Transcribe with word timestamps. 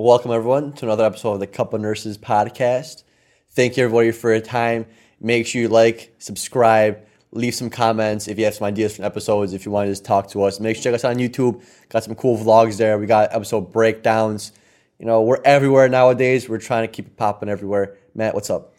Welcome, 0.00 0.30
everyone, 0.30 0.74
to 0.74 0.84
another 0.86 1.04
episode 1.04 1.32
of 1.32 1.40
the 1.40 1.48
Cup 1.48 1.74
of 1.74 1.80
Nurses 1.80 2.16
podcast. 2.16 3.02
Thank 3.50 3.76
you, 3.76 3.82
everybody, 3.82 4.12
for 4.12 4.30
your 4.30 4.40
time. 4.40 4.86
Make 5.20 5.44
sure 5.44 5.60
you 5.60 5.66
like, 5.66 6.14
subscribe, 6.18 7.04
leave 7.32 7.52
some 7.56 7.68
comments 7.68 8.28
if 8.28 8.38
you 8.38 8.44
have 8.44 8.54
some 8.54 8.68
ideas 8.68 8.96
for 8.96 9.02
episodes, 9.02 9.54
if 9.54 9.66
you 9.66 9.72
want 9.72 9.88
to 9.88 9.90
just 9.90 10.04
talk 10.04 10.28
to 10.30 10.44
us. 10.44 10.60
Make 10.60 10.76
sure 10.76 10.78
you 10.78 10.84
check 10.84 10.94
us 10.94 11.04
out 11.04 11.16
on 11.16 11.18
YouTube. 11.18 11.64
Got 11.88 12.04
some 12.04 12.14
cool 12.14 12.38
vlogs 12.38 12.76
there. 12.76 12.96
We 12.96 13.06
got 13.06 13.34
episode 13.34 13.72
breakdowns. 13.72 14.52
You 15.00 15.06
know, 15.06 15.22
we're 15.22 15.42
everywhere 15.44 15.88
nowadays. 15.88 16.48
We're 16.48 16.58
trying 16.58 16.86
to 16.86 16.92
keep 16.92 17.08
it 17.08 17.16
popping 17.16 17.48
everywhere. 17.48 17.96
Matt, 18.14 18.34
what's 18.34 18.50
up? 18.50 18.76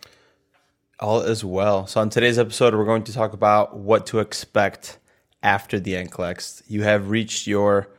All 1.01 1.19
is 1.19 1.43
well. 1.43 1.85
So, 1.85 1.99
on 1.99 2.09
today's 2.09 2.39
episode, 2.39 2.73
we're 2.73 2.85
going 2.85 3.03
to 3.03 3.11
talk 3.11 3.33
about 3.33 3.75
what 3.75 4.05
to 4.05 4.19
expect 4.19 4.99
after 5.43 5.81
the 5.81 5.95
NCLEX. 5.95 6.63
You 6.69 6.83
have 6.83 7.09
reached 7.09 7.45
your 7.45 7.89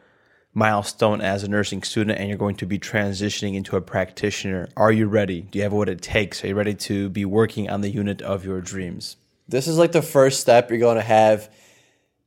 milestone 0.52 1.20
as 1.20 1.44
a 1.44 1.48
nursing 1.48 1.82
student 1.82 2.18
and 2.18 2.28
you're 2.28 2.38
going 2.38 2.56
to 2.56 2.66
be 2.66 2.78
transitioning 2.78 3.54
into 3.54 3.76
a 3.76 3.80
practitioner. 3.80 4.68
Are 4.76 4.90
you 4.90 5.06
ready? 5.06 5.42
Do 5.42 5.58
you 5.58 5.62
have 5.62 5.72
what 5.72 5.88
it 5.88 6.02
takes? 6.02 6.42
Are 6.42 6.48
you 6.48 6.54
ready 6.54 6.74
to 6.74 7.08
be 7.08 7.24
working 7.24 7.70
on 7.70 7.80
the 7.80 7.90
unit 7.90 8.20
of 8.22 8.44
your 8.44 8.60
dreams? 8.60 9.16
This 9.48 9.68
is 9.68 9.78
like 9.78 9.92
the 9.92 10.02
first 10.02 10.40
step 10.40 10.70
you're 10.70 10.78
going 10.78 10.96
to 10.96 11.02
have 11.02 11.52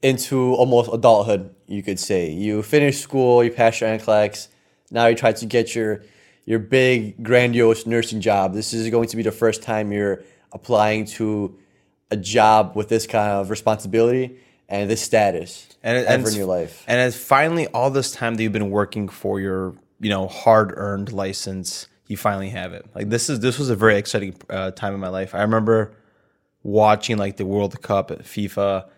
into 0.02 0.54
almost 0.54 0.90
adulthood, 0.91 1.54
you 1.68 1.84
could 1.84 1.99
say. 1.99 2.32
You 2.32 2.62
finish 2.63 2.99
school, 2.99 3.44
you 3.44 3.52
pass 3.52 3.80
your 3.80 3.90
NCLEX, 3.90 4.48
now 4.91 5.08
you 5.08 5.16
try 5.16 5.34
to 5.34 5.46
get 5.46 5.76
your 5.76 6.04
your 6.46 6.60
big 6.60 7.24
grandiose 7.24 7.85
nursing 7.85 8.20
job. 8.20 8.54
This 8.54 8.74
is 8.74 8.90
going 8.90 9.08
to 9.08 9.16
be 9.16 9.24
the 9.24 9.32
first 9.32 9.63
time 9.63 9.94
you're 9.94 10.24
applying 10.52 11.05
to 11.05 11.58
a 12.12 12.18
job 12.18 12.76
with 12.76 12.90
this 12.90 13.08
kind 13.08 13.32
of 13.32 13.49
responsibility 13.49 14.38
and 14.73 14.90
this 14.90 15.04
status 15.04 15.68
and, 15.84 16.00
ever 16.00 16.08
and 16.08 16.27
in 16.27 16.34
your 16.34 16.48
life. 16.48 16.84
And 16.88 17.00
it's 17.00 17.16
finally 17.16 17.68
all 17.68 17.91
this 17.91 18.12
time 18.12 18.34
that 18.36 18.44
you've 18.44 18.52
been 18.52 18.72
working 18.72 19.08
for 19.08 19.40
your, 19.40 19.76
you 19.99 20.09
know, 20.09 20.27
hard-earned 20.27 21.13
license, 21.13 21.88
you 22.07 22.18
finally 22.18 22.49
have 22.49 22.74
it. 22.74 22.88
Like 22.96 23.10
this 23.10 23.29
is 23.29 23.40
this 23.40 23.60
was 23.60 23.70
a 23.70 23.76
very 23.76 23.98
exciting 23.98 24.35
uh, 24.49 24.71
time 24.71 24.96
in 24.96 24.99
my 24.99 25.10
life. 25.10 25.35
I 25.35 25.41
remember 25.41 25.94
watching 26.63 27.18
like 27.18 27.38
the 27.38 27.46
World 27.46 27.79
Cup 27.84 28.10
at 28.10 28.24
FIFA, 28.24 28.90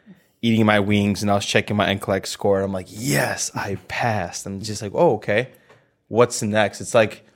eating 0.42 0.66
my 0.66 0.80
wings, 0.80 1.22
and 1.22 1.30
I 1.30 1.36
was 1.36 1.46
checking 1.46 1.76
my 1.76 1.94
NCLEX 1.94 2.28
score. 2.28 2.58
And 2.58 2.66
I'm 2.66 2.72
like, 2.72 2.88
yes, 2.90 3.52
I 3.54 3.76
passed. 3.90 4.46
I'm 4.46 4.62
just 4.62 4.82
like, 4.82 4.94
oh, 4.96 5.16
okay. 5.16 5.50
What's 6.08 6.42
next? 6.42 6.80
It's 6.80 6.94
like 6.94 7.28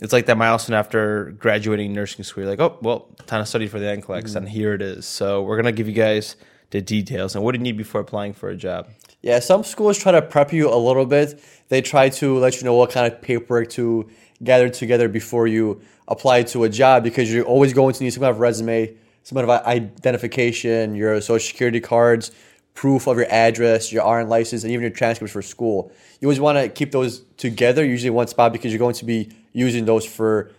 it's 0.00 0.12
like 0.12 0.26
that 0.26 0.36
milestone 0.36 0.76
after 0.76 1.34
graduating 1.38 1.94
nursing 1.94 2.24
school. 2.24 2.44
You're 2.44 2.50
like, 2.50 2.60
oh, 2.60 2.78
well, 2.82 3.08
time 3.26 3.42
to 3.42 3.46
study 3.46 3.68
for 3.68 3.78
the 3.78 3.86
NCLEX, 3.86 4.24
mm-hmm. 4.24 4.36
and 4.36 4.48
here 4.50 4.74
it 4.74 4.82
is. 4.82 5.06
So 5.06 5.42
we're 5.42 5.56
gonna 5.56 5.72
give 5.72 5.88
you 5.88 5.94
guys 5.94 6.36
the 6.70 6.80
details 6.80 7.34
and 7.34 7.44
what 7.44 7.52
do 7.52 7.58
you 7.58 7.64
need 7.64 7.76
before 7.76 8.00
applying 8.00 8.32
for 8.32 8.48
a 8.48 8.56
job. 8.56 8.88
Yeah, 9.22 9.38
some 9.40 9.64
schools 9.64 9.98
try 9.98 10.12
to 10.12 10.22
prep 10.22 10.52
you 10.52 10.72
a 10.72 10.76
little 10.76 11.04
bit. 11.04 11.42
They 11.68 11.82
try 11.82 12.08
to 12.10 12.38
let 12.38 12.56
you 12.56 12.64
know 12.64 12.74
what 12.74 12.90
kind 12.90 13.12
of 13.12 13.20
paperwork 13.20 13.68
to 13.70 14.08
gather 14.42 14.68
together 14.70 15.08
before 15.08 15.46
you 15.46 15.82
apply 16.08 16.44
to 16.44 16.64
a 16.64 16.68
job 16.68 17.04
because 17.04 17.32
you're 17.32 17.44
always 17.44 17.72
going 17.74 17.94
to 17.94 18.02
need 18.02 18.10
some 18.10 18.22
kind 18.22 18.30
of 18.30 18.40
resume, 18.40 18.94
some 19.22 19.36
kind 19.36 19.50
of 19.50 19.66
identification, 19.66 20.94
your 20.94 21.20
social 21.20 21.46
security 21.46 21.80
cards, 21.80 22.32
proof 22.74 23.06
of 23.06 23.18
your 23.18 23.26
address, 23.30 23.92
your 23.92 24.10
RN 24.10 24.28
license, 24.28 24.62
and 24.62 24.72
even 24.72 24.82
your 24.82 24.90
transcripts 24.90 25.32
for 25.32 25.42
school. 25.42 25.92
You 26.20 26.28
always 26.28 26.40
want 26.40 26.56
to 26.56 26.68
keep 26.68 26.92
those 26.92 27.20
together, 27.36 27.84
usually 27.84 28.10
one 28.10 28.26
spot, 28.26 28.52
because 28.52 28.72
you're 28.72 28.78
going 28.78 28.94
to 28.94 29.04
be 29.04 29.30
using 29.52 29.84
those 29.84 30.06
for 30.06 30.50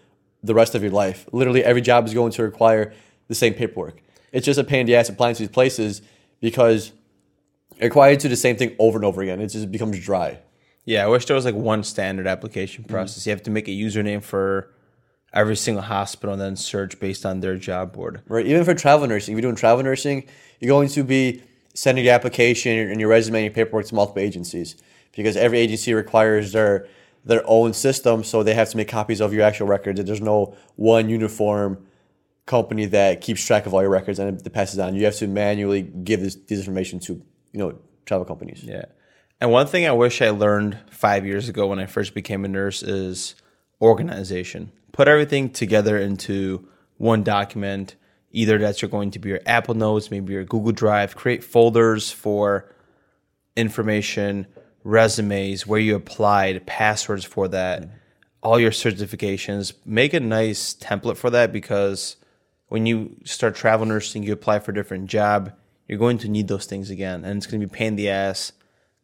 the 0.44 0.54
rest 0.54 0.76
of 0.76 0.84
your 0.84 0.92
life. 0.92 1.28
Literally, 1.32 1.64
every 1.64 1.82
job 1.82 2.06
is 2.06 2.14
going 2.14 2.32
to 2.34 2.44
require 2.44 2.94
the 3.28 3.36
same 3.36 3.54
paperwork. 3.54 4.02
It's 4.31 4.45
just 4.45 4.59
a 4.59 4.63
pain 4.63 4.81
in 4.81 4.85
the 4.85 4.95
ass 4.95 5.09
applying 5.09 5.35
to 5.35 5.39
these 5.39 5.49
places 5.49 6.01
because 6.39 6.91
you're 7.77 7.89
required 7.89 8.19
to 8.21 8.23
do 8.23 8.29
the 8.29 8.35
same 8.35 8.55
thing 8.55 8.75
over 8.79 8.97
and 8.97 9.05
over 9.05 9.21
again. 9.21 9.41
It 9.41 9.47
just 9.47 9.71
becomes 9.71 9.99
dry. 9.99 10.39
Yeah, 10.85 11.03
I 11.03 11.07
wish 11.07 11.25
there 11.25 11.35
was 11.35 11.45
like 11.45 11.55
one 11.55 11.83
standard 11.83 12.27
application 12.27 12.83
mm-hmm. 12.83 12.93
process. 12.93 13.21
Mm-hmm. 13.21 13.29
You 13.29 13.35
have 13.35 13.43
to 13.43 13.52
make 13.52 13.67
a 13.67 13.71
username 13.71 14.23
for 14.23 14.71
every 15.33 15.55
single 15.55 15.83
hospital 15.83 16.33
and 16.33 16.41
then 16.41 16.55
search 16.55 16.99
based 16.99 17.25
on 17.25 17.39
their 17.39 17.58
job 17.58 17.93
board. 17.93 18.21
Right. 18.27 18.45
Even 18.45 18.64
for 18.65 18.73
travel 18.73 19.08
nursing, 19.08 19.33
if 19.33 19.36
you're 19.37 19.49
doing 19.49 19.55
travel 19.55 19.83
nursing, 19.83 20.25
you're 20.59 20.70
going 20.70 20.89
to 20.89 21.03
be 21.03 21.43
sending 21.73 22.03
your 22.03 22.14
application 22.14 22.77
and 22.77 22.99
your 22.99 23.09
resume 23.09 23.37
and 23.37 23.45
your 23.45 23.53
paperwork 23.53 23.86
to 23.87 23.95
multiple 23.95 24.21
agencies 24.21 24.75
because 25.15 25.37
every 25.37 25.59
agency 25.59 25.93
requires 25.93 26.52
their 26.52 26.87
their 27.23 27.43
own 27.45 27.71
system, 27.71 28.23
so 28.23 28.41
they 28.41 28.55
have 28.55 28.71
to 28.71 28.77
make 28.77 28.87
copies 28.87 29.21
of 29.21 29.31
your 29.31 29.43
actual 29.43 29.67
records. 29.67 30.03
There's 30.03 30.21
no 30.21 30.55
one 30.75 31.08
uniform 31.08 31.86
company 32.45 32.85
that 32.85 33.21
keeps 33.21 33.45
track 33.45 33.65
of 33.65 33.73
all 33.73 33.81
your 33.81 33.91
records 33.91 34.19
and 34.19 34.45
it 34.45 34.53
passes 34.53 34.79
on. 34.79 34.95
You 34.95 35.05
have 35.05 35.15
to 35.17 35.27
manually 35.27 35.81
give 35.81 36.21
this, 36.21 36.35
this 36.35 36.59
information 36.59 36.99
to 37.02 37.13
you 37.13 37.59
know 37.59 37.77
travel 38.05 38.25
companies. 38.25 38.63
Yeah. 38.63 38.85
And 39.39 39.52
one 39.52 39.67
thing 39.67 39.87
I 39.87 39.91
wish 39.91 40.21
I 40.21 40.29
learned 40.29 40.77
five 40.91 41.25
years 41.25 41.49
ago 41.49 41.67
when 41.67 41.79
I 41.79 41.87
first 41.87 42.13
became 42.13 42.45
a 42.45 42.47
nurse 42.47 42.83
is 42.83 43.35
organization. 43.81 44.71
Put 44.91 45.07
everything 45.07 45.49
together 45.49 45.97
into 45.97 46.67
one 46.97 47.23
document. 47.23 47.95
Either 48.33 48.59
that's 48.59 48.81
going 48.83 49.11
to 49.11 49.19
be 49.19 49.29
your 49.29 49.41
Apple 49.45 49.73
Notes, 49.73 50.11
maybe 50.11 50.33
your 50.33 50.43
Google 50.43 50.71
Drive. 50.71 51.15
Create 51.15 51.43
folders 51.43 52.11
for 52.11 52.73
information, 53.55 54.45
resumes, 54.83 55.65
where 55.65 55.79
you 55.79 55.95
applied, 55.95 56.65
passwords 56.65 57.25
for 57.25 57.47
that, 57.49 57.89
all 58.41 58.59
your 58.59 58.71
certifications. 58.71 59.73
Make 59.85 60.13
a 60.13 60.19
nice 60.19 60.73
template 60.75 61.17
for 61.17 61.29
that 61.31 61.52
because 61.52 62.15
when 62.71 62.86
you 62.86 63.17
start 63.26 63.54
travel 63.54 63.86
nursing, 63.86 64.23
you 64.23 64.32
apply 64.32 64.58
for 64.59 64.71
a 64.71 64.73
different 64.73 65.08
job, 65.08 65.52
you're 65.89 65.99
going 65.99 66.17
to 66.17 66.30
need 66.30 66.48
those 66.48 66.65
things 66.65 66.89
again. 66.89 67.26
And 67.26 67.36
it's 67.36 67.45
going 67.45 67.59
to 67.59 67.67
be 67.67 67.70
pain 67.70 67.87
in 67.87 67.95
the 67.98 68.09
ass 68.09 68.54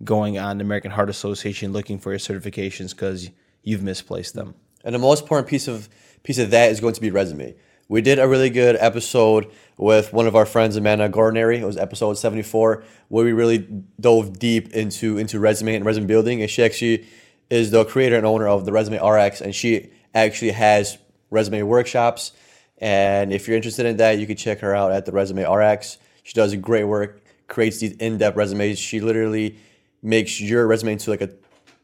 going 0.05 0.37
on 0.37 0.59
the 0.59 0.63
American 0.63 0.89
Heart 0.91 1.09
Association 1.09 1.73
looking 1.73 1.99
for 1.99 2.11
your 2.11 2.17
certifications 2.19 2.91
because 2.91 3.29
you've 3.63 3.83
misplaced 3.83 4.35
them. 4.35 4.55
And 4.85 4.95
the 4.95 4.99
most 4.99 5.23
important 5.23 5.49
piece 5.49 5.67
of 5.67 5.89
piece 6.23 6.37
of 6.37 6.51
that 6.51 6.71
is 6.71 6.79
going 6.79 6.93
to 6.93 7.01
be 7.01 7.11
resume. 7.11 7.55
We 7.89 8.01
did 8.01 8.19
a 8.19 8.27
really 8.29 8.49
good 8.49 8.77
episode 8.79 9.51
with 9.75 10.13
one 10.13 10.27
of 10.27 10.35
our 10.37 10.45
friends, 10.45 10.77
Amanda 10.77 11.09
Gardneri. 11.09 11.59
It 11.59 11.65
was 11.65 11.75
episode 11.75 12.13
74, 12.13 12.85
where 13.09 13.25
we 13.25 13.33
really 13.33 13.67
dove 13.99 14.39
deep 14.39 14.69
into 14.69 15.17
into 15.17 15.41
resume 15.41 15.75
and 15.75 15.83
resume 15.83 16.07
building. 16.07 16.41
And 16.41 16.49
she 16.49 16.63
actually 16.63 17.05
is 17.49 17.71
the 17.71 17.83
creator 17.83 18.15
and 18.15 18.25
owner 18.25 18.47
of 18.47 18.63
the 18.63 18.71
Resume 18.71 19.05
RX, 19.05 19.41
and 19.41 19.53
she 19.53 19.89
actually 20.15 20.51
has 20.51 20.97
resume 21.29 21.63
workshops 21.63 22.31
and 22.79 23.33
if 23.33 23.47
you're 23.47 23.57
interested 23.57 23.85
in 23.85 23.97
that, 23.97 24.19
you 24.19 24.27
can 24.27 24.35
check 24.35 24.59
her 24.59 24.75
out 24.75 24.91
at 24.91 25.05
the 25.05 25.11
Resume 25.11 25.43
RX. 25.43 25.97
She 26.23 26.33
does 26.33 26.53
great 26.55 26.83
work, 26.83 27.21
creates 27.47 27.79
these 27.79 27.93
in-depth 27.93 28.37
resumes. 28.37 28.77
She 28.77 28.99
literally 28.99 29.57
makes 30.03 30.39
your 30.39 30.67
resume 30.67 30.93
into 30.93 31.09
like 31.09 31.21
a 31.21 31.29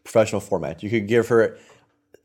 professional 0.03 0.41
format. 0.41 0.83
You 0.83 0.89
could 0.89 1.07
give 1.07 1.27
her 1.29 1.57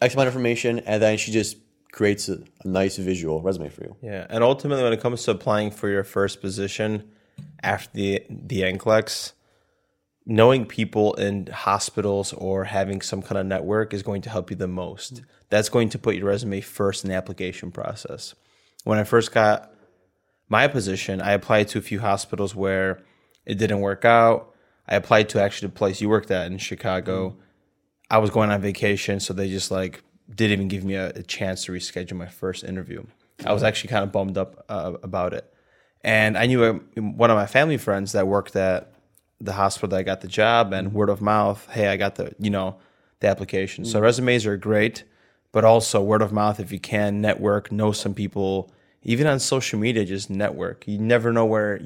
X 0.01 0.15
amount 0.15 0.29
of 0.29 0.35
information, 0.35 0.81
and 0.81 1.03
then 1.03 1.17
she 1.17 1.33
just 1.33 1.57
creates 1.93 2.29
a, 2.29 2.43
a 2.65 2.69
nice 2.69 2.97
visual 2.97 3.41
resume 3.41 3.69
for 3.71 3.85
you. 3.85 3.97
Yeah, 4.03 4.27
and 4.29 4.45
ultimately, 4.45 4.85
when 4.85 4.93
it 4.93 5.01
comes 5.01 5.23
to 5.25 5.31
applying 5.31 5.71
for 5.71 5.89
your 5.89 6.05
first 6.05 6.41
position 6.41 7.11
after 7.63 7.91
the 7.95 8.23
the 8.29 8.63
NCLEX, 8.63 9.33
knowing 10.27 10.67
people 10.67 11.15
in 11.15 11.47
hospitals 11.47 12.33
or 12.35 12.65
having 12.65 13.01
some 13.01 13.23
kind 13.23 13.39
of 13.39 13.47
network 13.47 13.95
is 13.95 14.03
going 14.03 14.21
to 14.23 14.31
help 14.31 14.51
you 14.51 14.57
the 14.57 14.69
most. 14.69 15.23
That's 15.49 15.71
going 15.71 15.89
to 15.91 15.99
put 15.99 16.17
your 16.17 16.27
resume 16.27 16.61
first 16.61 17.05
in 17.05 17.11
the 17.11 17.17
application 17.17 17.71
process 17.71 18.35
when 18.85 18.99
I 18.99 19.05
first 19.05 19.33
got 19.33 19.73
my 20.49 20.67
position, 20.69 21.21
I 21.21 21.33
applied 21.33 21.69
to 21.69 21.79
a 21.79 21.83
few 21.83 22.01
hospitals 22.01 22.55
where 22.55 23.03
it 23.45 23.59
didn't 23.59 23.81
work 23.81 24.05
out. 24.05 24.55
I 24.87 24.97
applied 24.97 25.29
to 25.31 25.43
actually 25.43 25.69
the 25.69 25.75
place 25.75 26.01
you 26.01 26.09
worked 26.09 26.31
at 26.31 26.47
in 26.47 26.59
Chicago. 26.59 27.31
Mm-hmm. 27.31 27.41
I 28.11 28.19
was 28.19 28.31
going 28.31 28.51
on 28.51 28.61
vacation, 28.63 29.21
so 29.21 29.35
they 29.35 29.49
just 29.51 29.71
like 29.71 30.03
didn't 30.35 30.53
even 30.53 30.69
give 30.69 30.85
me 30.85 30.95
a, 30.95 31.11
a 31.11 31.23
chance 31.23 31.65
to 31.65 31.73
reschedule 31.73 32.15
my 32.15 32.29
first 32.29 32.65
interview. 32.65 33.05
I 33.45 33.53
was 33.53 33.63
actually 33.63 33.91
kind 33.91 34.05
of 34.05 34.13
bummed 34.13 34.39
up 34.39 34.65
uh, 34.69 34.95
about 35.03 35.33
it. 35.33 35.53
And 36.03 36.39
I 36.39 36.47
knew 36.47 36.65
a, 36.65 37.01
one 37.01 37.31
of 37.31 37.37
my 37.37 37.47
family 37.47 37.77
friends 37.77 38.13
that 38.13 38.27
worked 38.27 38.57
at 38.57 38.93
the 39.41 39.53
hospital 39.53 39.91
that 39.91 39.99
I 39.99 40.03
got 40.03 40.21
the 40.21 40.29
job, 40.29 40.73
and 40.73 40.93
word 40.93 41.11
of 41.11 41.21
mouth, 41.21 41.69
hey, 41.71 41.89
I 41.89 41.97
got 41.97 42.17
the 42.17 42.35
you 42.39 42.51
know 42.51 42.79
the 43.21 43.29
application. 43.29 43.85
Mm-hmm. 43.85 43.93
So 43.93 44.01
resumes 44.01 44.47
are 44.47 44.57
great, 44.57 45.05
but 45.53 45.65
also 45.65 46.03
word 46.03 46.23
of 46.23 46.33
mouth 46.33 46.61
if 46.61 46.73
you 46.73 46.81
can 46.81 47.21
network, 47.21 47.73
know 47.73 47.93
some 47.93 48.15
people 48.15 48.71
even 49.03 49.27
on 49.27 49.39
social 49.39 49.79
media, 49.79 50.05
just 50.05 50.29
network. 50.29 50.87
You 50.87 50.99
never 50.99 51.33
know 51.33 51.47
where 51.47 51.81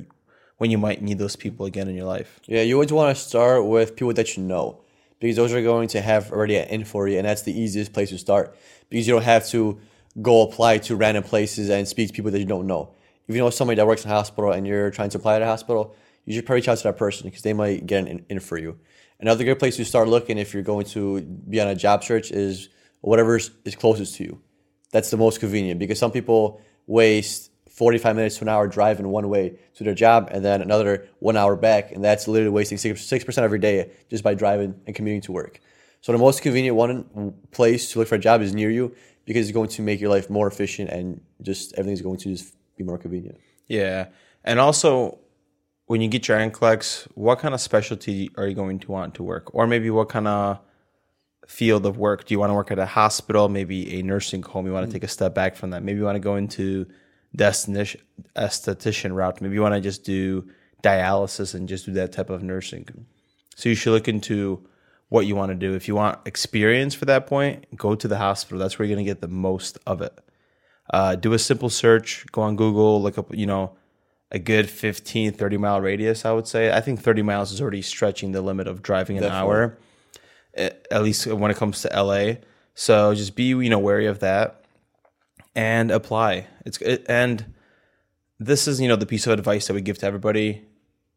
when 0.58 0.70
you 0.70 0.78
might 0.78 1.02
need 1.02 1.18
those 1.18 1.36
people 1.36 1.66
again 1.66 1.88
in 1.88 1.94
your 1.94 2.06
life. 2.06 2.40
Yeah, 2.46 2.62
you 2.62 2.74
always 2.74 2.92
want 2.92 3.16
to 3.16 3.22
start 3.22 3.66
with 3.66 3.96
people 3.96 4.12
that 4.14 4.36
you 4.36 4.42
know 4.42 4.80
because 5.18 5.36
those 5.36 5.52
are 5.52 5.62
going 5.62 5.88
to 5.88 6.00
have 6.00 6.32
already 6.32 6.56
an 6.56 6.68
in 6.68 6.84
for 6.84 7.06
you, 7.06 7.18
and 7.18 7.26
that's 7.26 7.42
the 7.42 7.58
easiest 7.58 7.92
place 7.92 8.10
to 8.10 8.18
start 8.18 8.56
because 8.88 9.06
you 9.06 9.12
don't 9.12 9.22
have 9.22 9.46
to 9.48 9.78
go 10.20 10.42
apply 10.42 10.78
to 10.78 10.96
random 10.96 11.22
places 11.22 11.70
and 11.70 11.86
speak 11.86 12.08
to 12.08 12.12
people 12.14 12.30
that 12.30 12.38
you 12.38 12.44
don't 12.44 12.66
know. 12.66 12.94
If 13.28 13.34
you 13.34 13.40
know 13.40 13.50
somebody 13.50 13.76
that 13.76 13.86
works 13.86 14.04
in 14.04 14.10
a 14.10 14.14
hospital 14.14 14.50
and 14.52 14.66
you're 14.66 14.90
trying 14.90 15.10
to 15.10 15.18
apply 15.18 15.36
at 15.36 15.42
a 15.42 15.46
hospital, 15.46 15.94
you 16.24 16.34
should 16.34 16.44
probably 16.44 16.60
reach 16.60 16.68
out 16.68 16.78
to 16.78 16.84
that 16.84 16.96
person 16.96 17.28
because 17.28 17.42
they 17.42 17.52
might 17.52 17.86
get 17.86 18.00
an 18.00 18.08
in, 18.08 18.26
in 18.28 18.40
for 18.40 18.58
you. 18.58 18.78
Another 19.20 19.44
good 19.44 19.58
place 19.58 19.76
to 19.76 19.84
start 19.84 20.08
looking 20.08 20.38
if 20.38 20.52
you're 20.52 20.62
going 20.62 20.86
to 20.86 21.20
be 21.20 21.60
on 21.60 21.68
a 21.68 21.76
job 21.76 22.02
search 22.02 22.32
is 22.32 22.68
whatever 23.02 23.36
is 23.36 23.50
closest 23.78 24.16
to 24.16 24.24
you. 24.24 24.40
That's 24.90 25.10
the 25.10 25.16
most 25.16 25.38
convenient 25.38 25.78
because 25.78 25.98
some 25.98 26.10
people 26.10 26.60
waste 26.86 27.50
45 27.70 28.16
minutes 28.16 28.36
to 28.36 28.44
an 28.44 28.48
hour 28.48 28.66
driving 28.66 29.08
one 29.08 29.28
way 29.28 29.58
to 29.76 29.84
their 29.84 29.94
job 29.94 30.28
and 30.30 30.44
then 30.44 30.60
another 30.60 31.08
one 31.18 31.36
hour 31.36 31.56
back. 31.56 31.92
And 31.92 32.04
that's 32.04 32.28
literally 32.28 32.50
wasting 32.50 32.78
6% 32.78 33.44
of 33.44 33.50
your 33.50 33.58
day 33.58 33.90
just 34.10 34.22
by 34.22 34.34
driving 34.34 34.80
and 34.86 34.94
commuting 34.94 35.22
to 35.22 35.32
work. 35.32 35.60
So 36.00 36.12
the 36.12 36.18
most 36.18 36.42
convenient 36.42 36.76
one 36.76 37.34
place 37.50 37.92
to 37.92 37.98
look 37.98 38.08
for 38.08 38.16
a 38.16 38.18
job 38.18 38.42
is 38.42 38.54
near 38.54 38.70
you 38.70 38.94
because 39.24 39.48
it's 39.48 39.54
going 39.54 39.68
to 39.70 39.82
make 39.82 40.00
your 40.00 40.10
life 40.10 40.28
more 40.28 40.46
efficient 40.48 40.90
and 40.90 41.20
just 41.40 41.72
everything's 41.78 42.02
going 42.02 42.18
to 42.18 42.28
just 42.28 42.54
be 42.76 42.84
more 42.84 42.98
convenient. 42.98 43.38
Yeah. 43.68 44.08
And 44.44 44.58
also, 44.58 45.18
when 45.86 46.00
you 46.00 46.08
get 46.08 46.28
your 46.28 46.38
NCLEX, 46.38 47.08
what 47.14 47.38
kind 47.38 47.54
of 47.54 47.60
specialty 47.60 48.30
are 48.36 48.46
you 48.46 48.54
going 48.54 48.80
to 48.80 48.90
want 48.90 49.14
to 49.14 49.22
work? 49.22 49.54
Or 49.54 49.66
maybe 49.66 49.90
what 49.90 50.08
kind 50.08 50.26
of 50.26 50.58
field 51.46 51.86
of 51.86 51.98
work? 51.98 52.24
Do 52.24 52.34
you 52.34 52.38
want 52.38 52.50
to 52.50 52.54
work 52.54 52.70
at 52.70 52.78
a 52.78 52.86
hospital, 52.86 53.48
maybe 53.48 53.98
a 53.98 54.02
nursing 54.02 54.42
home? 54.42 54.66
You 54.66 54.72
want 54.72 54.86
to 54.86 54.92
take 54.92 55.04
a 55.04 55.08
step 55.08 55.34
back 55.34 55.56
from 55.56 55.70
that. 55.70 55.82
Maybe 55.82 55.98
you 55.98 56.04
want 56.04 56.16
to 56.16 56.20
go 56.20 56.36
into 56.36 56.86
the 57.34 57.44
esthetician, 57.44 58.00
esthetician 58.36 59.14
route. 59.14 59.40
Maybe 59.40 59.54
you 59.54 59.62
want 59.62 59.74
to 59.74 59.80
just 59.80 60.04
do 60.04 60.48
dialysis 60.82 61.54
and 61.54 61.68
just 61.68 61.86
do 61.86 61.92
that 61.92 62.12
type 62.12 62.30
of 62.30 62.42
nursing. 62.42 63.06
So 63.56 63.68
you 63.68 63.74
should 63.74 63.92
look 63.92 64.08
into 64.08 64.66
what 65.08 65.26
you 65.26 65.36
want 65.36 65.50
to 65.50 65.54
do. 65.54 65.74
If 65.74 65.88
you 65.88 65.94
want 65.94 66.26
experience 66.26 66.94
for 66.94 67.04
that 67.04 67.26
point, 67.26 67.76
go 67.76 67.94
to 67.94 68.08
the 68.08 68.18
hospital. 68.18 68.58
That's 68.58 68.78
where 68.78 68.86
you're 68.86 68.96
going 68.96 69.04
to 69.04 69.10
get 69.10 69.20
the 69.20 69.28
most 69.28 69.78
of 69.86 70.00
it. 70.00 70.18
Uh, 70.90 71.14
do 71.14 71.32
a 71.32 71.38
simple 71.38 71.70
search, 71.70 72.26
go 72.32 72.42
on 72.42 72.56
Google, 72.56 73.00
look 73.00 73.18
up, 73.18 73.34
you 73.34 73.46
know, 73.46 73.76
a 74.30 74.38
good 74.38 74.68
15, 74.68 75.32
30 75.32 75.56
mile 75.58 75.80
radius, 75.80 76.24
I 76.24 76.32
would 76.32 76.48
say. 76.48 76.72
I 76.72 76.80
think 76.80 77.00
30 77.00 77.22
miles 77.22 77.52
is 77.52 77.60
already 77.60 77.82
stretching 77.82 78.32
the 78.32 78.40
limit 78.40 78.66
of 78.66 78.82
driving 78.82 79.18
an 79.18 79.22
Definitely. 79.24 79.46
hour, 79.46 79.78
at 80.54 81.02
least 81.02 81.26
when 81.26 81.50
it 81.50 81.56
comes 81.56 81.82
to 81.82 81.88
LA. 81.88 82.34
So 82.74 83.14
just 83.14 83.34
be, 83.34 83.44
you 83.44 83.70
know, 83.70 83.78
wary 83.78 84.06
of 84.06 84.20
that 84.20 84.64
and 85.54 85.90
apply. 85.90 86.46
It's 86.64 86.80
it, 86.80 87.04
and 87.08 87.54
this 88.38 88.66
is, 88.66 88.80
you 88.80 88.88
know, 88.88 88.96
the 88.96 89.06
piece 89.06 89.26
of 89.26 89.32
advice 89.32 89.66
that 89.66 89.74
we 89.74 89.80
give 89.80 89.98
to 89.98 90.06
everybody. 90.06 90.66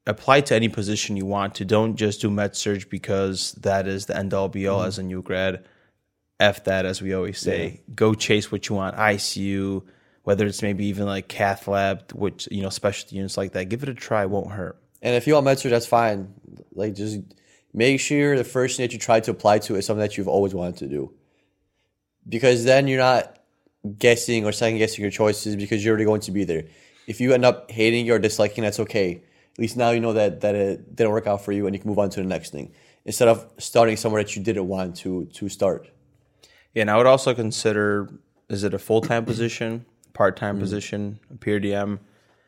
Apply 0.08 0.42
to 0.42 0.56
any 0.56 0.70
position 0.70 1.18
you 1.18 1.26
want 1.26 1.56
to. 1.56 1.66
Don't 1.66 1.96
just 1.96 2.22
do 2.22 2.30
med 2.30 2.56
surg 2.56 2.90
because 2.90 3.54
that 3.54 3.88
is 3.88 4.06
the 4.06 4.16
end 4.16 4.36
all 4.36 4.50
be 4.50 4.68
all 4.68 4.80
mm-hmm. 4.80 4.88
as 4.88 5.00
a 5.00 5.04
new 5.04 5.24
grad. 5.24 5.66
F 6.40 6.66
that, 6.66 6.86
as 6.86 7.02
we 7.02 7.14
always 7.14 7.40
say. 7.40 7.82
Go 7.96 8.14
chase 8.14 8.52
what 8.52 8.70
you 8.70 8.76
want. 8.76 8.98
ICU, 8.98 9.84
whether 10.24 10.46
it's 10.46 10.62
maybe 10.62 10.86
even 10.86 11.06
like 11.06 11.28
cath 11.28 11.68
lab, 11.68 12.12
which 12.12 12.48
you 12.52 12.62
know, 12.62 12.70
specialty 12.70 13.16
units 13.16 13.38
like 13.38 13.54
that. 13.54 13.70
Give 13.70 13.82
it 13.82 13.90
a 13.90 13.96
try. 13.96 14.26
Won't 14.26 14.52
hurt. 14.52 14.78
And 15.02 15.16
if 15.16 15.26
you 15.26 15.34
want 15.34 15.46
med 15.46 15.58
surg, 15.58 15.72
that's 15.72 15.88
fine. 15.88 16.36
Like 16.74 16.94
just 16.94 17.22
make 17.76 18.00
sure 18.00 18.38
the 18.38 18.44
first 18.44 18.78
thing 18.78 18.86
that 18.86 18.94
you 18.94 19.00
try 19.00 19.20
to 19.20 19.32
apply 19.32 19.60
to 19.60 19.76
is 19.76 19.86
something 19.86 20.00
that 20.00 20.18
you've 20.18 20.30
always 20.30 20.56
wanted 20.56 20.78
to 20.78 20.88
do. 20.88 21.14
Because 22.28 22.64
then 22.64 22.88
you're 22.88 23.00
not 23.00 23.38
guessing 24.00 24.46
or 24.46 24.52
second 24.52 24.78
guessing 24.80 25.02
your 25.02 25.12
choices 25.12 25.56
because 25.56 25.84
you're 25.84 25.92
already 25.92 26.06
going 26.06 26.22
to 26.22 26.32
be 26.32 26.46
there. 26.46 26.64
If 27.06 27.20
you 27.20 27.34
end 27.34 27.46
up 27.46 27.70
hating 27.70 28.10
or 28.10 28.18
disliking, 28.18 28.64
that's 28.64 28.80
okay. 28.80 29.22
At 29.54 29.60
least 29.60 29.78
now 29.78 29.92
you 29.92 30.00
know 30.00 30.14
that 30.14 30.42
that 30.42 30.56
it 30.56 30.96
didn't 30.96 31.12
work 31.12 31.28
out 31.28 31.44
for 31.44 31.52
you 31.52 31.68
and 31.68 31.76
you 31.76 31.80
can 31.80 31.90
move 31.90 32.00
on 32.00 32.10
to 32.12 32.22
the 32.22 32.28
next 32.28 32.52
thing. 32.52 32.72
Instead 33.04 33.28
of 33.28 33.46
starting 33.60 33.98
somewhere 33.98 34.24
that 34.24 34.36
you 34.36 34.42
didn't 34.42 34.68
want 34.68 34.96
to 34.98 35.26
to 35.26 35.50
start. 35.50 35.90
Yeah, 36.74 36.82
and 36.82 36.92
I 36.92 36.98
would 36.98 37.06
also 37.06 37.34
consider 37.34 38.10
is 38.50 38.64
it 38.64 38.74
a 38.74 38.80
full 38.80 39.02
time 39.02 39.26
position, 39.32 39.86
part 40.14 40.38
time 40.38 40.56
mm-hmm. 40.56 40.64
position, 40.64 41.20
a 41.30 41.36
per 41.36 41.60
diem? 41.60 42.00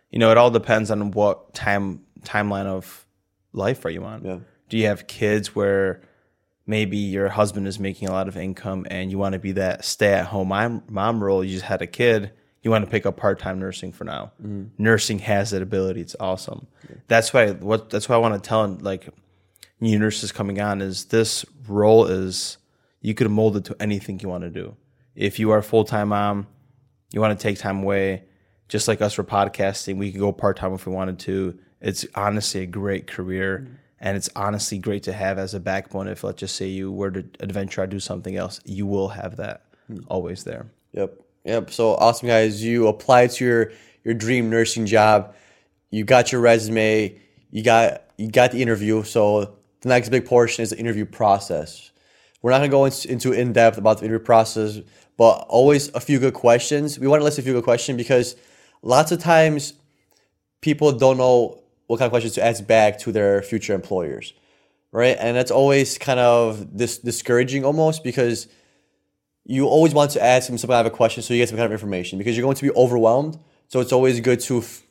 You 0.09 0.19
know, 0.19 0.31
it 0.31 0.37
all 0.37 0.51
depends 0.51 0.89
on 0.89 1.11
what 1.11 1.53
time 1.53 2.01
timeline 2.23 2.65
of 2.65 3.05
life 3.53 3.85
are 3.85 3.89
you 3.89 4.03
on. 4.03 4.23
Yeah. 4.23 4.39
Do 4.69 4.77
you 4.77 4.87
have 4.87 5.07
kids 5.07 5.55
where 5.55 6.01
maybe 6.65 6.97
your 6.97 7.29
husband 7.29 7.67
is 7.67 7.79
making 7.79 8.09
a 8.09 8.11
lot 8.11 8.27
of 8.27 8.37
income 8.37 8.85
and 8.89 9.09
you 9.09 9.17
want 9.17 9.33
to 9.33 9.39
be 9.39 9.53
that 9.53 9.85
stay 9.85 10.13
at 10.13 10.27
home 10.27 10.49
mom, 10.49 10.83
mom 10.89 11.23
role? 11.23 11.43
You 11.43 11.51
just 11.51 11.65
had 11.65 11.81
a 11.81 11.87
kid. 11.87 12.31
You 12.61 12.71
want 12.71 12.83
to 12.83 12.91
pick 12.91 13.05
up 13.05 13.15
part 13.15 13.39
time 13.39 13.59
nursing 13.59 13.93
for 13.93 14.03
now. 14.03 14.31
Mm-hmm. 14.41 14.83
Nursing 14.83 15.19
has 15.19 15.51
that 15.51 15.61
ability. 15.61 16.01
It's 16.01 16.15
awesome. 16.19 16.67
That's 17.07 17.33
why 17.33 17.51
what 17.51 17.89
that's 17.89 18.09
why 18.09 18.15
I 18.15 18.19
want 18.19 18.41
to 18.41 18.45
tell 18.45 18.67
like 18.67 19.07
new 19.79 19.97
nurses 19.97 20.31
coming 20.31 20.59
on 20.59 20.81
is 20.81 21.05
this 21.05 21.45
role 21.67 22.05
is 22.05 22.57
you 23.01 23.13
could 23.13 23.29
mold 23.29 23.57
it 23.57 23.65
to 23.65 23.75
anything 23.79 24.19
you 24.19 24.29
want 24.29 24.43
to 24.43 24.49
do. 24.49 24.75
If 25.15 25.39
you 25.39 25.51
are 25.51 25.59
a 25.59 25.63
full 25.63 25.83
time 25.83 26.09
mom, 26.09 26.47
you 27.11 27.21
want 27.21 27.37
to 27.37 27.41
take 27.41 27.57
time 27.57 27.83
away, 27.83 28.23
just 28.67 28.87
like 28.87 29.01
us 29.01 29.13
for 29.13 29.23
podcasting, 29.23 29.97
we 29.97 30.11
could 30.11 30.19
go 30.19 30.31
part 30.31 30.57
time 30.57 30.73
if 30.73 30.85
we 30.85 30.93
wanted 30.93 31.19
to. 31.19 31.57
It's 31.79 32.05
honestly 32.15 32.63
a 32.63 32.65
great 32.65 33.07
career. 33.07 33.59
Mm-hmm. 33.63 33.73
And 33.99 34.15
it's 34.15 34.29
honestly 34.35 34.77
great 34.77 35.03
to 35.03 35.13
have 35.13 35.39
as 35.39 35.53
a 35.53 35.59
backbone. 35.59 36.07
If 36.07 36.23
let's 36.23 36.39
just 36.39 36.55
say 36.55 36.67
you 36.67 36.91
were 36.91 37.11
to 37.11 37.25
adventure 37.39 37.81
or 37.81 37.87
do 37.87 37.99
something 37.99 38.35
else, 38.35 38.61
you 38.63 38.85
will 38.85 39.09
have 39.09 39.37
that 39.37 39.63
hmm. 39.87 39.99
always 40.07 40.43
there. 40.43 40.67
Yep. 40.93 41.19
Yep. 41.45 41.71
So 41.71 41.95
awesome 41.95 42.27
guys. 42.27 42.63
You 42.63 42.87
applied 42.87 43.31
to 43.31 43.45
your 43.45 43.71
your 44.03 44.13
dream 44.13 44.49
nursing 44.49 44.85
job. 44.85 45.33
You 45.89 46.03
got 46.03 46.31
your 46.31 46.41
resume. 46.41 47.19
You 47.51 47.63
got 47.63 48.03
you 48.17 48.29
got 48.29 48.51
the 48.51 48.61
interview. 48.61 49.03
So 49.03 49.57
the 49.81 49.89
next 49.89 50.09
big 50.09 50.25
portion 50.25 50.63
is 50.63 50.71
the 50.71 50.77
interview 50.77 51.05
process. 51.05 51.91
We're 52.41 52.51
not 52.51 52.57
gonna 52.57 52.69
go 52.69 52.85
into, 52.85 53.11
into 53.11 53.31
in 53.31 53.53
depth 53.53 53.77
about 53.77 53.99
the 53.99 54.05
interview 54.05 54.25
process, 54.25 54.79
but 55.17 55.45
always 55.49 55.89
a 55.89 55.99
few 55.99 56.19
good 56.19 56.33
questions. 56.33 56.99
We 56.99 57.07
want 57.07 57.21
to 57.21 57.23
list 57.23 57.39
a 57.39 57.41
few 57.41 57.53
good 57.53 57.63
questions 57.63 57.97
because 57.97 58.35
lots 58.81 59.11
of 59.11 59.19
times 59.19 59.73
people 60.61 60.91
don't 60.91 61.17
know 61.17 61.61
what 61.87 61.97
kind 61.97 62.07
of 62.07 62.11
questions 62.11 62.33
to 62.35 62.45
ask 62.45 62.65
back 62.65 62.99
to 62.99 63.11
their 63.11 63.41
future 63.41 63.73
employers, 63.73 64.33
right? 64.91 65.17
And 65.19 65.35
that's 65.35 65.51
always 65.51 65.97
kind 65.97 66.19
of 66.19 66.77
this 66.77 66.97
discouraging 66.97 67.65
almost 67.65 68.03
because 68.03 68.47
you 69.45 69.67
always 69.67 69.93
want 69.93 70.11
to 70.11 70.23
ask 70.23 70.47
them 70.47 70.57
some 70.57 70.69
kind 70.69 70.85
of 70.85 70.93
a 70.93 70.95
question 70.95 71.23
so 71.23 71.33
you 71.33 71.41
get 71.41 71.49
some 71.49 71.57
kind 71.57 71.65
of 71.65 71.71
information 71.71 72.17
because 72.17 72.35
you're 72.35 72.43
going 72.43 72.57
to 72.57 72.63
be 72.63 72.71
overwhelmed. 72.71 73.39
So 73.69 73.79
it's 73.79 73.93
always 73.93 74.19
good 74.19 74.41
to 74.41 74.59
f- 74.59 74.83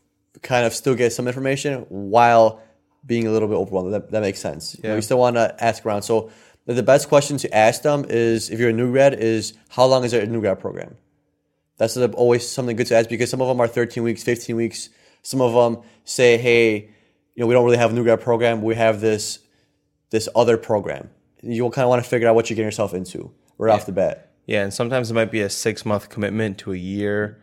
kind 0.42 0.64
of 0.64 0.72
still 0.72 0.94
get 0.94 1.12
some 1.12 1.28
information 1.28 1.80
while 1.88 2.62
being 3.04 3.26
a 3.26 3.30
little 3.30 3.48
bit 3.48 3.54
overwhelmed. 3.54 3.92
That, 3.92 4.10
that 4.10 4.22
makes 4.22 4.40
sense. 4.40 4.74
You, 4.82 4.88
know, 4.88 4.96
you 4.96 5.02
still 5.02 5.18
want 5.18 5.36
to 5.36 5.54
ask 5.62 5.84
around. 5.84 6.02
So 6.02 6.30
the, 6.64 6.82
best 6.82 7.08
question 7.08 7.36
to 7.38 7.54
ask 7.54 7.82
them 7.82 8.06
is 8.08 8.50
if 8.50 8.58
you're 8.58 8.70
a 8.70 8.72
new 8.72 8.90
grad 8.90 9.14
is 9.14 9.52
how 9.68 9.84
long 9.84 10.04
is 10.04 10.12
a 10.14 10.26
new 10.26 10.40
grad 10.40 10.58
program? 10.58 10.96
That's 11.76 11.96
always 11.96 12.48
something 12.48 12.74
good 12.74 12.86
to 12.88 12.96
ask 12.96 13.10
because 13.10 13.28
some 13.30 13.42
of 13.42 13.48
them 13.48 13.60
are 13.60 13.68
13 13.68 14.02
weeks, 14.02 14.22
15 14.22 14.56
weeks. 14.56 14.88
Some 15.26 15.40
of 15.40 15.52
them 15.54 15.82
say, 16.04 16.38
hey, 16.38 16.88
you 17.34 17.40
know, 17.40 17.48
we 17.48 17.54
don't 17.54 17.64
really 17.64 17.78
have 17.78 17.90
a 17.90 17.94
new 17.94 18.04
grad 18.04 18.20
program. 18.20 18.62
We 18.62 18.76
have 18.76 19.00
this 19.00 19.40
this 20.10 20.28
other 20.36 20.56
program. 20.56 21.10
You'll 21.42 21.72
kind 21.72 21.82
of 21.82 21.88
want 21.88 22.04
to 22.04 22.08
figure 22.08 22.28
out 22.28 22.36
what 22.36 22.48
you're 22.48 22.54
getting 22.54 22.68
yourself 22.68 22.94
into 22.94 23.32
right 23.58 23.74
off 23.74 23.86
the 23.86 23.92
bat. 23.92 24.30
Yeah, 24.46 24.62
and 24.62 24.72
sometimes 24.72 25.10
it 25.10 25.14
might 25.14 25.32
be 25.32 25.40
a 25.40 25.50
six 25.50 25.84
month 25.84 26.10
commitment 26.10 26.58
to 26.58 26.72
a 26.72 26.76
year. 26.76 27.42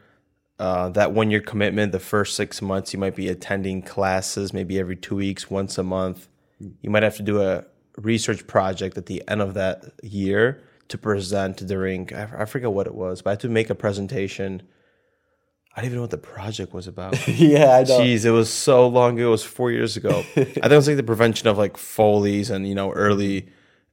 Uh, 0.59 0.87
that 0.89 1.11
one 1.11 1.29
year 1.29 1.41
commitment, 1.41 1.91
the 1.91 1.99
first 1.99 2.37
six 2.37 2.61
months, 2.61 2.93
you 2.93 2.99
might 2.99 3.17
be 3.17 3.27
attending 3.27 3.81
classes 3.81 4.53
maybe 4.53 4.79
every 4.79 4.95
two 4.95 5.17
weeks, 5.17 5.49
once 5.49 5.77
a 5.77 5.83
month. 5.83 6.29
You 6.81 6.89
might 6.89 7.03
have 7.03 7.17
to 7.17 7.23
do 7.23 7.41
a 7.41 7.65
research 7.97 8.47
project 8.47 8.97
at 8.97 9.07
the 9.07 9.21
end 9.27 9.41
of 9.41 9.55
that 9.55 9.83
year 10.01 10.63
to 10.87 10.97
present 10.97 11.67
during, 11.67 12.15
I 12.15 12.43
I 12.43 12.45
forget 12.45 12.71
what 12.71 12.87
it 12.87 12.95
was, 12.95 13.21
but 13.21 13.31
I 13.31 13.33
had 13.33 13.39
to 13.41 13.49
make 13.49 13.69
a 13.69 13.75
presentation. 13.75 14.63
I 15.75 15.81
don't 15.81 15.85
even 15.85 15.95
know 15.97 16.03
what 16.03 16.11
the 16.11 16.17
project 16.17 16.73
was 16.73 16.87
about. 16.87 17.27
yeah, 17.27 17.77
I 17.77 17.83
know. 17.83 17.99
Jeez, 17.99 18.25
it 18.25 18.31
was 18.31 18.51
so 18.51 18.87
long 18.87 19.17
ago. 19.17 19.29
It 19.29 19.31
was 19.31 19.43
four 19.43 19.71
years 19.71 19.97
ago. 19.97 20.19
I 20.35 20.43
think 20.43 20.57
it 20.57 20.71
was 20.71 20.87
like 20.87 20.97
the 20.97 21.03
prevention 21.03 21.47
of 21.47 21.57
like 21.57 21.77
Foley's 21.77 22.51
and 22.51 22.67
you 22.67 22.75
know 22.75 22.91
early 22.91 23.49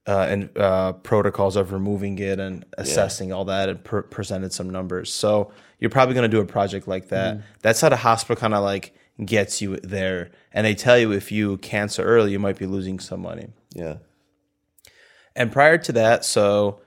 uh, 0.06 0.26
and 0.28 0.58
uh, 0.58 0.92
protocols 0.92 1.56
of 1.56 1.72
removing 1.72 2.18
it 2.18 2.38
and 2.38 2.66
assessing 2.76 3.32
all 3.32 3.46
that 3.46 3.68
and 3.68 3.82
per- 3.82 4.02
presented 4.02 4.52
some 4.52 4.68
numbers. 4.68 5.12
So 5.12 5.52
you're 5.78 5.90
probably 5.90 6.14
going 6.14 6.30
to 6.30 6.36
do 6.36 6.40
a 6.40 6.46
project 6.46 6.86
like 6.86 7.08
that. 7.08 7.40
That's 7.60 7.80
how 7.80 7.88
the 7.88 7.96
hospital 7.96 8.38
kind 8.38 8.54
of 8.54 8.62
like 8.62 8.94
gets 9.24 9.62
you 9.62 9.78
there, 9.78 10.30
and 10.52 10.66
they 10.66 10.74
tell 10.74 10.98
you 10.98 11.12
if 11.12 11.32
you 11.32 11.56
cancel 11.58 12.04
early, 12.04 12.32
you 12.32 12.38
might 12.38 12.58
be 12.58 12.66
losing 12.66 12.98
some 12.98 13.22
money. 13.22 13.48
Yeah. 13.72 13.96
And 15.34 15.50
prior 15.50 15.78
to 15.78 15.92
that, 15.92 16.24
so 16.24 16.80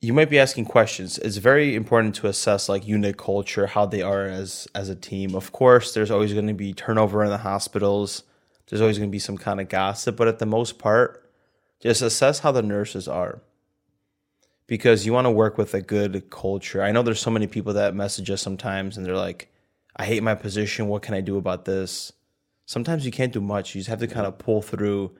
you 0.00 0.12
might 0.12 0.30
be 0.30 0.38
asking 0.38 0.66
questions. 0.66 1.18
It's 1.18 1.38
very 1.38 1.74
important 1.74 2.14
to 2.16 2.26
assess 2.26 2.68
like 2.68 2.86
unit 2.86 3.16
culture, 3.16 3.66
how 3.66 3.86
they 3.86 4.02
are 4.02 4.26
as 4.26 4.68
as 4.74 4.88
a 4.88 4.94
team. 4.94 5.34
Of 5.34 5.52
course, 5.52 5.94
there's 5.94 6.10
always 6.10 6.32
going 6.32 6.48
to 6.48 6.54
be 6.54 6.74
turnover 6.74 7.24
in 7.24 7.30
the 7.30 7.38
hospitals. 7.38 8.22
There's 8.68 8.80
always 8.80 8.98
going 8.98 9.10
to 9.10 9.12
be 9.12 9.18
some 9.18 9.38
kind 9.38 9.60
of 9.60 9.68
gossip, 9.68 10.16
but 10.16 10.28
at 10.28 10.38
the 10.38 10.46
most 10.46 10.78
part, 10.78 11.30
just 11.80 12.02
assess 12.02 12.40
how 12.40 12.52
the 12.52 12.62
nurses 12.62 13.08
are. 13.08 13.40
Because 14.66 15.06
you 15.06 15.12
want 15.12 15.26
to 15.26 15.30
work 15.30 15.56
with 15.56 15.72
a 15.74 15.80
good 15.80 16.28
culture. 16.28 16.82
I 16.82 16.90
know 16.90 17.02
there's 17.02 17.20
so 17.20 17.30
many 17.30 17.46
people 17.46 17.74
that 17.74 17.94
message 17.94 18.28
us 18.30 18.42
sometimes 18.42 18.96
and 18.96 19.06
they're 19.06 19.16
like, 19.16 19.48
I 19.94 20.04
hate 20.04 20.24
my 20.24 20.34
position. 20.34 20.88
What 20.88 21.02
can 21.02 21.14
I 21.14 21.20
do 21.20 21.36
about 21.36 21.64
this? 21.64 22.12
Sometimes 22.64 23.06
you 23.06 23.12
can't 23.12 23.32
do 23.32 23.40
much. 23.40 23.74
You 23.74 23.80
just 23.80 23.88
have 23.88 24.00
to 24.00 24.08
kind 24.08 24.26
of 24.26 24.38
pull 24.38 24.62
through 24.62 25.16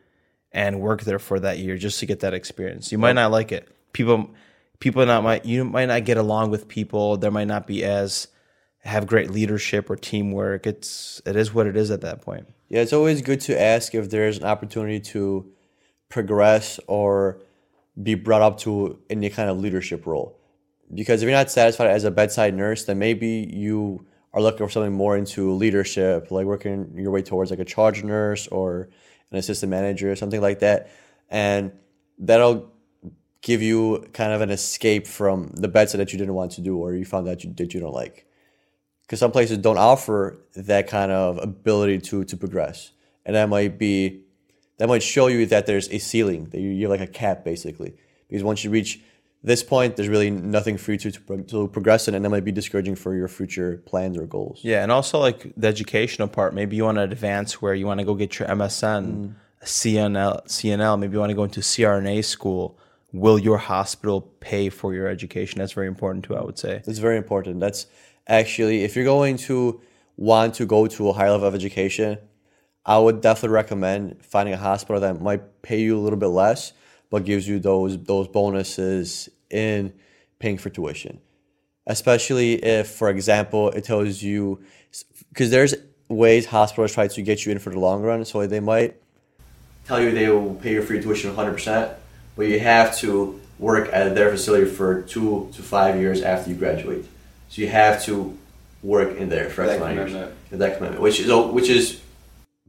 and 0.51 0.81
work 0.81 1.03
there 1.03 1.21
for 1.21 1.39
that 1.39 1.59
year 1.59 1.77
just 1.77 2.01
to 2.01 2.07
get 2.07 2.21
that 2.21 2.35
experience. 2.35 2.91
You 2.91 2.99
might 2.99 3.13
not 3.13 3.31
like 3.31 3.53
it. 3.53 3.69
People 3.93 4.31
people 4.79 5.05
not 5.07 5.23
might 5.23 5.45
you 5.45 5.65
might 5.65 5.87
not 5.87 6.05
get 6.05 6.17
along 6.17 6.51
with 6.51 6.69
people. 6.69 7.17
There 7.17 7.31
might 7.31 7.49
not 7.49 7.67
be 7.67 7.85
as 7.85 8.29
have 8.81 9.07
great 9.07 9.31
leadership 9.31 9.91
or 9.91 9.97
teamwork. 9.97 10.67
It's 10.67 11.21
it 11.27 11.37
is 11.37 11.53
what 11.53 11.67
it 11.67 11.77
is 11.77 11.91
at 11.91 12.03
that 12.03 12.23
point. 12.23 12.47
Yeah, 12.69 12.83
it's 12.83 12.93
always 12.93 13.23
good 13.23 13.41
to 13.43 13.61
ask 13.61 13.95
if 13.95 14.11
there's 14.11 14.39
an 14.39 14.45
opportunity 14.45 15.01
to 15.01 15.51
progress 16.09 16.81
or 16.87 17.41
be 18.01 18.15
brought 18.15 18.43
up 18.43 18.59
to 18.59 18.99
any 19.09 19.31
kind 19.31 19.51
of 19.51 19.59
leadership 19.59 20.07
role. 20.07 20.39
Because 20.93 21.23
if 21.23 21.27
you're 21.27 21.37
not 21.37 21.51
satisfied 21.51 21.89
as 21.89 22.05
a 22.05 22.11
bedside 22.11 22.55
nurse, 22.55 22.85
then 22.85 22.99
maybe 22.99 23.51
you 23.53 24.07
are 24.33 24.43
looking 24.43 24.67
for 24.67 24.71
something 24.71 24.93
more 24.93 25.17
into 25.17 25.53
leadership, 25.55 26.31
like 26.31 26.47
working 26.47 26.93
your 26.97 27.11
way 27.11 27.23
towards 27.23 27.51
like 27.51 27.59
a 27.59 27.65
charge 27.65 28.05
nurse 28.05 28.47
or 28.49 28.89
an 29.31 29.39
assistant 29.39 29.71
manager 29.71 30.13
or 30.13 30.17
something 30.17 30.41
like 30.41 30.61
that. 30.61 30.91
And 31.31 31.73
that'll 32.19 32.71
give 33.47 33.63
you 33.63 34.05
kind 34.13 34.33
of 34.33 34.41
an 34.41 34.51
escape 34.51 35.07
from 35.07 35.53
the 35.55 35.69
bets 35.69 35.93
that 35.93 36.13
you 36.13 36.19
didn't 36.19 36.35
want 36.35 36.51
to 36.51 36.61
do 36.61 36.77
or 36.77 36.95
you 36.95 37.05
found 37.05 37.29
that 37.29 37.45
you 37.45 37.53
that 37.53 37.73
you 37.73 37.79
don't 37.79 37.95
like. 37.95 38.27
Because 39.03 39.21
some 39.21 39.31
places 39.31 39.59
don't 39.59 39.79
offer 39.79 40.37
that 40.57 40.89
kind 40.89 41.13
of 41.13 41.39
ability 41.39 42.01
to 42.09 42.25
to 42.25 42.37
progress, 42.37 42.91
and 43.25 43.37
that 43.37 43.49
might 43.49 43.79
be 43.79 44.23
that 44.79 44.89
might 44.89 45.05
show 45.15 45.29
you 45.29 45.47
that 45.47 45.67
there's 45.67 45.89
a 45.91 45.99
ceiling 45.99 46.47
that 46.51 46.61
you, 46.61 46.71
you're 46.71 46.91
like 46.91 47.01
a 47.01 47.07
cap 47.07 47.45
basically. 47.45 47.95
Because 48.29 48.43
once 48.43 48.65
you 48.65 48.71
reach 48.71 49.01
this 49.45 49.63
point, 49.63 49.95
there's 49.95 50.09
really 50.09 50.31
nothing 50.31 50.77
for 50.77 50.91
you 50.91 50.99
to, 50.99 51.13
to, 51.13 51.43
to 51.45 51.69
progress 51.69 52.09
in, 52.09 52.15
and 52.17 52.25
that 52.25 52.31
might 52.31 52.45
be 52.45 52.51
discouraging 52.51 52.97
for 52.97 53.15
your 53.15 53.29
future 53.29 53.81
plans 53.87 54.19
or 54.19 54.27
goals. 54.27 54.59
Yeah, 54.65 54.83
and 54.83 54.91
also 54.91 55.21
like 55.21 55.53
the 55.57 55.69
educational 55.69 56.27
part. 56.27 56.53
Maybe 56.53 56.75
you 56.75 56.83
want 56.83 56.99
to 56.99 57.03
advance 57.03 57.63
where 57.63 57.75
you 57.75 57.87
want 57.87 58.01
to 58.01 58.05
go 58.05 58.17
get 58.17 58.41
your 58.41 58.49
MSN, 58.49 59.05
mm. 59.07 59.35
CNL, 59.63 60.45
CNL. 60.49 60.99
Maybe 60.99 61.13
you 61.13 61.21
want 61.21 61.31
to 61.31 61.37
go 61.37 61.45
into 61.45 61.61
CRNA 61.61 62.25
school. 62.25 62.77
Will 63.17 63.39
your 63.39 63.59
hospital 63.59 64.21
pay 64.41 64.69
for 64.69 64.95
your 64.95 65.09
education? 65.09 65.59
That's 65.59 65.73
very 65.73 65.89
important 65.89 66.25
too. 66.27 66.37
I 66.37 66.43
would 66.43 66.59
say. 66.59 66.83
It's 66.87 66.99
very 66.99 67.17
important. 67.17 67.61
That's 67.61 67.87
actually, 68.27 68.85
if 68.85 68.95
you're 68.95 69.05
going 69.05 69.37
to 69.49 69.81
want 70.17 70.55
to 70.55 70.67
go 70.67 70.87
to 70.87 71.09
a 71.09 71.13
higher 71.13 71.31
level 71.31 71.49
of 71.49 71.55
education, 71.55 72.19
I 72.85 72.99
would 72.99 73.21
definitely 73.21 73.55
recommend 73.55 74.25
finding 74.25 74.55
a 74.55 74.59
hospital 74.59 75.01
that 75.01 75.21
might 75.21 75.63
pay 75.63 75.81
you 75.81 75.99
a 75.99 76.01
little 76.01 76.19
bit 76.19 76.29
less, 76.29 76.73
but 77.11 77.25
gives 77.25 77.49
you 77.49 77.59
those 77.59 77.99
those 78.05 78.29
bonuses 78.29 79.29
in 79.51 79.93
paying 80.39 80.59
for 80.59 80.71
tuition. 80.71 81.21
Especially 81.87 82.55
if, 82.65 82.89
for 82.89 83.09
example, 83.11 83.71
it 83.71 83.85
tells 83.85 84.23
you, 84.23 84.61
because 85.29 85.51
there's 85.51 85.75
ways 86.09 86.47
hospitals 86.47 86.93
try 86.93 87.07
to 87.09 87.23
get 87.23 87.47
you 87.47 87.53
in 87.53 87.59
for 87.59 87.71
the 87.71 87.79
long 87.79 88.03
run. 88.03 88.25
So 88.25 88.47
they 88.47 88.61
might 88.61 88.97
tell 89.87 90.01
you 90.01 90.11
they 90.11 90.29
will 90.29 90.55
pay 90.57 90.73
you 90.73 90.83
for 90.83 90.95
your 90.95 91.03
tuition 91.03 91.35
100%, 91.35 91.95
but 92.37 92.47
you 92.47 92.61
have 92.61 92.97
to 92.99 93.41
work 93.59 93.89
at 93.93 94.15
their 94.15 94.31
facility 94.31 94.71
for 94.71 95.03
two 95.03 95.51
to 95.55 95.63
five 95.63 95.97
years 95.97 96.23
after 96.23 96.51
you 96.51 96.57
graduate. 96.57 97.07
So 97.49 97.63
you 97.63 97.69
have 97.69 98.05
to 98.05 98.37
work 98.83 99.17
in 99.17 99.29
there 99.29 99.49
for 99.51 99.63
X 99.63 99.71
That 99.71 99.77
amount 99.77 99.91
of 99.93 99.97
years. 99.97 100.13
commitment. 100.13 100.59
That 100.61 100.77
commitment, 100.77 101.03
which 101.03 101.19
is 101.21 101.33
which 101.53 101.69
is 101.69 102.01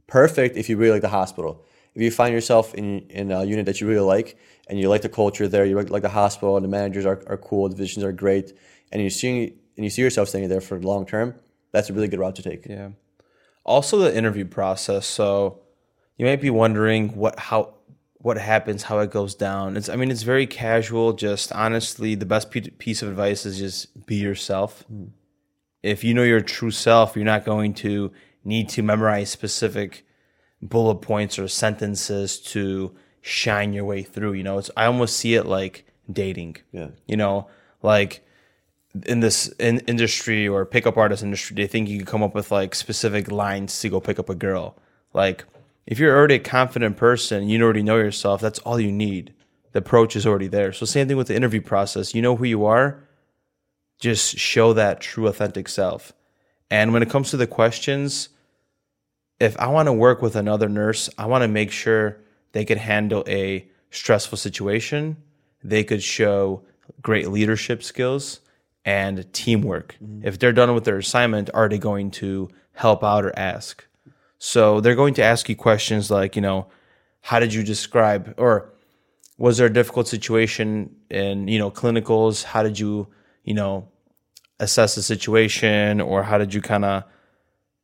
perfect 0.06 0.56
if 0.56 0.68
you 0.68 0.76
really 0.76 0.92
like 0.92 1.02
the 1.02 1.08
hospital. 1.08 1.62
If 1.94 2.02
you 2.02 2.10
find 2.10 2.32
yourself 2.32 2.74
in 2.74 3.00
in 3.10 3.30
a 3.30 3.44
unit 3.44 3.66
that 3.66 3.80
you 3.80 3.88
really 3.88 4.06
like 4.06 4.36
and 4.68 4.78
you 4.78 4.88
like 4.88 5.02
the 5.02 5.08
culture 5.08 5.48
there, 5.48 5.64
you 5.64 5.76
like, 5.76 5.90
like 5.90 6.02
the 6.02 6.08
hospital, 6.08 6.56
and 6.56 6.64
the 6.64 6.68
managers 6.68 7.06
are, 7.06 7.22
are 7.26 7.36
cool, 7.36 7.68
the 7.68 7.76
physicians 7.76 8.04
are 8.04 8.12
great, 8.12 8.52
and 8.92 9.02
you 9.02 9.10
see 9.10 9.54
and 9.76 9.84
you 9.84 9.90
see 9.90 10.02
yourself 10.02 10.28
staying 10.28 10.48
there 10.48 10.60
for 10.60 10.78
the 10.78 10.86
long 10.86 11.06
term, 11.06 11.34
that's 11.72 11.88
a 11.90 11.92
really 11.92 12.08
good 12.08 12.18
route 12.20 12.36
to 12.36 12.42
take. 12.42 12.66
Yeah. 12.66 12.90
Also, 13.64 13.98
the 13.98 14.16
interview 14.16 14.44
process. 14.44 15.06
So 15.06 15.60
you 16.16 16.26
might 16.26 16.40
be 16.40 16.50
wondering 16.50 17.16
what 17.16 17.38
how 17.38 17.74
what 18.20 18.36
happens, 18.36 18.84
how 18.84 18.98
it 18.98 19.10
goes 19.10 19.34
down. 19.34 19.76
It's 19.76 19.88
I 19.88 19.96
mean, 19.96 20.10
it's 20.10 20.22
very 20.22 20.46
casual. 20.46 21.12
Just 21.12 21.52
honestly, 21.52 22.14
the 22.14 22.26
best 22.26 22.50
piece 22.50 23.02
of 23.02 23.08
advice 23.08 23.46
is 23.46 23.58
just 23.58 24.06
be 24.06 24.16
yourself. 24.16 24.82
Hmm. 24.82 25.06
If 25.82 26.02
you 26.02 26.12
know 26.12 26.24
your 26.24 26.40
true 26.40 26.72
self, 26.72 27.14
you're 27.14 27.24
not 27.24 27.44
going 27.44 27.74
to 27.74 28.12
need 28.44 28.68
to 28.70 28.82
memorize 28.82 29.30
specific 29.30 30.04
bullet 30.60 30.96
points 30.96 31.38
or 31.38 31.46
sentences 31.46 32.40
to 32.40 32.94
shine 33.20 33.72
your 33.72 33.84
way 33.84 34.02
through. 34.02 34.32
You 34.32 34.42
know, 34.42 34.58
it's 34.58 34.70
I 34.76 34.86
almost 34.86 35.16
see 35.16 35.34
it 35.34 35.46
like 35.46 35.86
dating. 36.10 36.56
Yeah. 36.72 36.88
You 37.06 37.16
know, 37.16 37.48
like 37.82 38.24
in 39.06 39.20
this 39.20 39.48
in 39.58 39.78
industry 39.80 40.48
or 40.48 40.64
pickup 40.66 40.96
artist 40.96 41.22
industry, 41.22 41.54
they 41.54 41.66
think 41.66 41.88
you 41.88 41.98
can 41.98 42.06
come 42.06 42.22
up 42.22 42.34
with 42.34 42.50
like 42.50 42.74
specific 42.74 43.30
lines 43.30 43.78
to 43.80 43.88
go 43.88 44.00
pick 44.00 44.18
up 44.18 44.28
a 44.28 44.34
girl. 44.34 44.76
Like 45.14 45.44
if 45.88 45.98
you're 45.98 46.14
already 46.14 46.34
a 46.34 46.38
confident 46.38 46.98
person, 46.98 47.48
you 47.48 47.62
already 47.62 47.82
know 47.82 47.96
yourself. 47.96 48.42
That's 48.42 48.58
all 48.58 48.78
you 48.78 48.92
need. 48.92 49.32
The 49.72 49.78
approach 49.78 50.16
is 50.16 50.26
already 50.26 50.46
there. 50.46 50.70
So 50.70 50.84
same 50.84 51.08
thing 51.08 51.16
with 51.16 51.28
the 51.28 51.34
interview 51.34 51.62
process. 51.62 52.14
You 52.14 52.20
know 52.20 52.36
who 52.36 52.44
you 52.44 52.66
are. 52.66 53.02
Just 53.98 54.36
show 54.36 54.74
that 54.74 55.00
true, 55.00 55.26
authentic 55.26 55.66
self. 55.66 56.12
And 56.70 56.92
when 56.92 57.02
it 57.02 57.08
comes 57.08 57.30
to 57.30 57.38
the 57.38 57.46
questions, 57.46 58.28
if 59.40 59.58
I 59.58 59.68
want 59.68 59.86
to 59.86 59.94
work 59.94 60.20
with 60.20 60.36
another 60.36 60.68
nurse, 60.68 61.08
I 61.16 61.24
want 61.24 61.40
to 61.40 61.48
make 61.48 61.70
sure 61.70 62.18
they 62.52 62.66
could 62.66 62.76
handle 62.76 63.24
a 63.26 63.66
stressful 63.90 64.36
situation. 64.36 65.16
They 65.64 65.84
could 65.84 66.02
show 66.02 66.64
great 67.00 67.30
leadership 67.30 67.82
skills 67.82 68.40
and 68.84 69.32
teamwork. 69.32 69.96
Mm-hmm. 70.04 70.28
If 70.28 70.38
they're 70.38 70.52
done 70.52 70.74
with 70.74 70.84
their 70.84 70.98
assignment, 70.98 71.48
are 71.54 71.70
they 71.70 71.78
going 71.78 72.10
to 72.10 72.50
help 72.72 73.02
out 73.02 73.24
or 73.24 73.36
ask? 73.38 73.87
So 74.38 74.80
they're 74.80 74.94
going 74.94 75.14
to 75.14 75.22
ask 75.22 75.48
you 75.48 75.56
questions 75.56 76.10
like, 76.10 76.36
you 76.36 76.42
know, 76.42 76.68
how 77.20 77.40
did 77.40 77.52
you 77.52 77.62
describe 77.62 78.34
or 78.38 78.72
was 79.36 79.58
there 79.58 79.66
a 79.66 79.72
difficult 79.72 80.08
situation 80.08 80.94
in, 81.10 81.48
you 81.48 81.58
know, 81.58 81.70
clinicals? 81.70 82.44
How 82.44 82.62
did 82.62 82.78
you, 82.78 83.08
you 83.44 83.54
know, 83.54 83.88
assess 84.60 84.94
the 84.94 85.02
situation 85.02 86.00
or 86.00 86.22
how 86.22 86.38
did 86.38 86.54
you 86.54 86.60
kind 86.60 86.84
of 86.84 87.04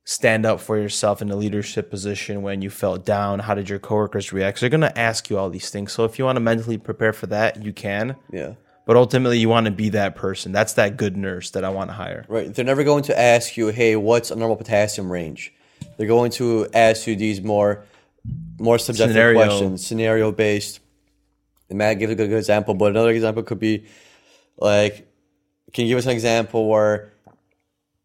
stand 0.04 0.44
up 0.44 0.60
for 0.60 0.76
yourself 0.76 1.22
in 1.22 1.30
a 1.30 1.36
leadership 1.36 1.90
position 1.90 2.42
when 2.42 2.60
you 2.62 2.70
felt 2.70 3.04
down? 3.04 3.38
How 3.38 3.54
did 3.54 3.68
your 3.68 3.78
coworkers 3.78 4.32
react? 4.32 4.58
So 4.58 4.64
they're 4.64 4.78
going 4.78 4.92
to 4.92 4.98
ask 4.98 5.30
you 5.30 5.38
all 5.38 5.50
these 5.50 5.70
things. 5.70 5.92
So 5.92 6.04
if 6.04 6.18
you 6.18 6.24
want 6.24 6.36
to 6.36 6.40
mentally 6.40 6.78
prepare 6.78 7.12
for 7.12 7.26
that, 7.28 7.62
you 7.62 7.72
can. 7.72 8.16
Yeah. 8.30 8.54
But 8.86 8.96
ultimately, 8.96 9.38
you 9.38 9.48
want 9.48 9.64
to 9.64 9.72
be 9.72 9.88
that 9.90 10.14
person. 10.14 10.52
That's 10.52 10.74
that 10.74 10.98
good 10.98 11.16
nurse 11.16 11.50
that 11.52 11.64
I 11.64 11.70
want 11.70 11.88
to 11.88 11.94
hire. 11.94 12.26
Right. 12.28 12.52
They're 12.52 12.66
never 12.66 12.84
going 12.84 13.04
to 13.04 13.18
ask 13.18 13.56
you, 13.56 13.68
hey, 13.68 13.96
what's 13.96 14.30
a 14.30 14.36
normal 14.36 14.56
potassium 14.56 15.10
range? 15.10 15.54
They're 15.96 16.06
going 16.06 16.30
to 16.32 16.68
ask 16.74 17.06
you 17.06 17.16
these 17.16 17.42
more 17.42 17.84
more 18.58 18.78
subjective 18.78 19.14
Scenario. 19.14 19.44
questions, 19.44 19.86
scenario 19.86 20.32
based. 20.32 20.80
And 21.68 21.78
Matt 21.78 21.98
gives 21.98 22.12
a 22.12 22.14
good, 22.14 22.28
good 22.28 22.38
example, 22.38 22.74
but 22.74 22.90
another 22.90 23.10
example 23.10 23.42
could 23.42 23.58
be 23.58 23.86
like, 24.58 25.06
can 25.72 25.84
you 25.84 25.90
give 25.90 25.98
us 25.98 26.06
an 26.06 26.12
example 26.12 26.68
where 26.68 27.12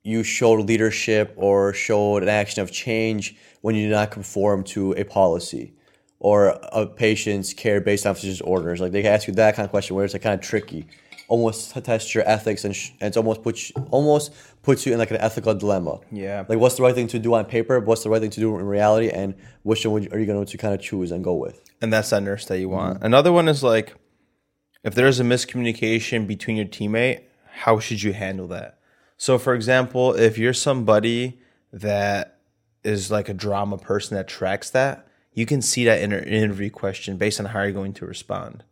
you 0.04 0.24
showed 0.24 0.66
leadership 0.66 1.34
or 1.38 1.74
showed 1.74 2.24
an 2.24 2.30
action 2.30 2.62
of 2.62 2.72
change 2.72 3.36
when 3.62 3.76
you 3.76 3.84
did 3.84 3.92
not 3.92 4.12
conform 4.12 4.64
to 4.64 4.94
a 4.94 5.04
policy 5.04 5.74
or 6.20 6.58
a 6.74 6.88
patient's 6.88 7.54
care 7.54 7.80
based 7.80 8.06
on 8.06 8.16
physician's 8.16 8.42
orders? 8.42 8.82
Like 8.82 8.92
they 8.92 9.06
ask 9.06 9.28
you 9.28 9.34
that 9.36 9.56
kind 9.56 9.66
of 9.66 9.72
question 9.72 9.96
where 9.96 10.06
it's 10.06 10.14
like 10.14 10.24
kind 10.24 10.40
of 10.40 10.46
tricky, 10.46 10.88
almost 11.30 11.72
to 11.74 11.80
test 11.82 12.14
your 12.14 12.28
ethics 12.28 12.66
and, 12.66 12.76
sh- 12.76 12.90
and 13.00 13.08
it's 13.08 13.18
almost 13.18 13.42
puts 13.44 13.70
you, 13.70 13.88
almost 13.92 14.34
puts 14.64 14.86
you 14.86 14.92
in 14.92 15.00
like 15.00 15.12
an 15.12 15.18
ethical 15.18 15.54
dilemma. 15.54 16.00
Yeah. 16.12 16.44
Like 16.50 16.60
what's 16.60 16.76
the 16.76 16.84
right 16.84 16.94
thing 16.94 17.08
to 17.08 17.20
do 17.20 17.34
on 17.36 17.46
paper? 17.46 17.80
What's 17.80 18.04
the 18.04 18.10
right 18.10 18.20
thing 18.22 18.32
to 18.32 18.40
do 18.40 18.58
in 18.60 18.66
reality? 18.66 19.10
And 19.10 19.36
which 19.64 19.86
one 19.86 19.94
would- 19.94 20.14
are 20.14 20.20
you 20.20 20.26
going 20.26 20.46
to 20.46 20.58
kind 20.58 20.74
of 20.74 20.82
choose 20.82 21.12
and 21.12 21.24
go 21.24 21.36
with? 21.36 21.62
And 21.82 21.94
that's 21.94 22.10
that 22.10 22.22
nurse 22.24 22.46
that 22.48 22.60
you 22.60 22.68
want. 22.68 23.02
Another 23.04 23.32
one 23.32 23.48
is 23.48 23.64
like, 23.64 23.96
if 24.84 24.96
there's 24.96 25.20
a 25.20 25.24
miscommunication 25.24 26.28
between 26.28 26.58
your 26.58 26.66
teammate, 26.66 27.22
how 27.52 27.80
should 27.80 28.02
you 28.04 28.14
handle 28.14 28.48
that? 28.48 28.80
So, 29.18 29.38
for 29.38 29.54
example, 29.54 30.14
if 30.14 30.38
you're 30.38 30.54
somebody 30.54 31.40
that 31.74 32.40
is 32.84 33.12
like 33.12 33.30
a 33.30 33.34
drama 33.34 33.78
person 33.78 34.16
that 34.16 34.28
tracks 34.28 34.70
that, 34.72 35.06
you 35.34 35.46
can 35.46 35.62
see 35.62 35.84
that 35.86 36.02
in 36.02 36.12
an 36.12 36.24
interview 36.24 36.70
question 36.70 37.18
based 37.18 37.40
on 37.40 37.48
how 37.48 37.62
you're 37.62 37.72
going 37.72 37.94
to 37.94 38.06
respond. 38.06 38.64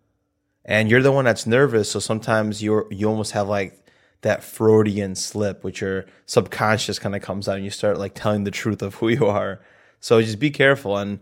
And 0.67 0.91
you're 0.91 1.01
the 1.01 1.11
one 1.11 1.25
that's 1.25 1.47
nervous, 1.47 1.89
so 1.89 1.99
sometimes 1.99 2.61
you're 2.61 2.87
you 2.91 3.07
almost 3.07 3.31
have 3.31 3.47
like 3.47 3.85
that 4.21 4.43
Freudian 4.43 5.15
slip, 5.15 5.63
which 5.63 5.81
your 5.81 6.05
subconscious 6.25 6.99
kind 6.99 7.15
of 7.15 7.21
comes 7.21 7.47
out, 7.47 7.55
and 7.55 7.63
you 7.63 7.71
start 7.71 7.97
like 7.97 8.13
telling 8.13 8.43
the 8.43 8.51
truth 8.51 8.81
of 8.81 8.95
who 8.95 9.07
you 9.07 9.25
are. 9.25 9.61
So 9.99 10.21
just 10.21 10.39
be 10.39 10.51
careful 10.51 10.97
and 10.97 11.19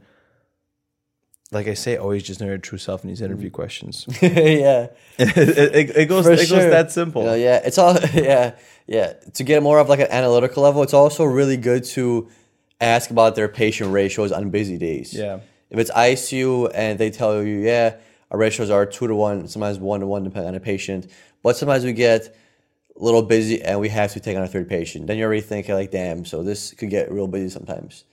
like 1.52 1.68
I 1.68 1.74
say, 1.76 1.96
always 1.96 2.24
just 2.24 2.42
know 2.42 2.48
your 2.48 2.58
true 2.58 2.78
self 2.78 3.04
in 3.04 3.08
these 3.08 3.22
interview 3.22 3.50
mm. 3.50 3.54
questions. 3.54 4.06
yeah. 4.22 4.88
it, 5.18 5.38
it, 5.38 5.98
it 5.98 6.06
goes 6.08 6.26
For 6.26 6.32
it 6.34 6.50
goes 6.50 6.50
that 6.50 6.92
simple. 6.92 7.24
Yeah, 7.24 7.36
yeah, 7.36 7.62
it's 7.64 7.78
all 7.78 7.96
yeah, 8.14 8.56
yeah. 8.88 9.14
To 9.36 9.44
get 9.44 9.62
more 9.62 9.80
of 9.80 9.88
like 9.88 10.00
an 10.00 10.08
analytical 10.10 10.64
level, 10.64 10.82
it's 10.84 10.94
also 10.94 11.24
really 11.24 11.58
good 11.58 11.84
to 11.96 12.30
ask 12.82 13.10
about 13.10 13.36
their 13.36 13.48
patient 13.48 13.92
ratios 13.92 14.32
on 14.32 14.50
busy 14.50 14.78
days. 14.78 15.14
Yeah. 15.14 15.40
If 15.70 15.80
it's 15.80 15.92
ICU 15.92 16.72
and 16.74 17.00
they 17.00 17.10
tell 17.10 17.44
you, 17.44 17.58
yeah, 17.58 17.96
our 18.32 18.38
ratios 18.38 18.70
are 18.70 18.86
two 18.86 19.08
to 19.08 19.16
one, 19.16 19.48
sometimes 19.48 19.80
one 19.80 20.00
to 20.00 20.08
one 20.08 20.24
depending 20.24 20.48
on 20.48 20.54
the 20.54 20.60
patient, 20.60 21.10
but 21.44 21.56
sometimes 21.56 21.84
we 21.84 21.94
get 21.94 22.36
a 23.00 23.04
little 23.04 23.22
busy 23.22 23.62
and 23.62 23.80
we 23.80 23.90
have 23.90 24.14
to 24.14 24.20
take 24.20 24.36
on 24.36 24.44
a 24.44 24.48
third 24.48 24.70
patient. 24.70 25.08
Then 25.08 25.18
you're 25.18 25.28
already 25.28 25.42
thinking 25.42 25.76
like, 25.76 25.92
damn, 25.92 26.26
so 26.26 26.44
this 26.44 26.74
could 26.74 26.90
get 26.90 27.12
real 27.12 27.28
busy 27.28 27.50
sometimes. 27.50 28.06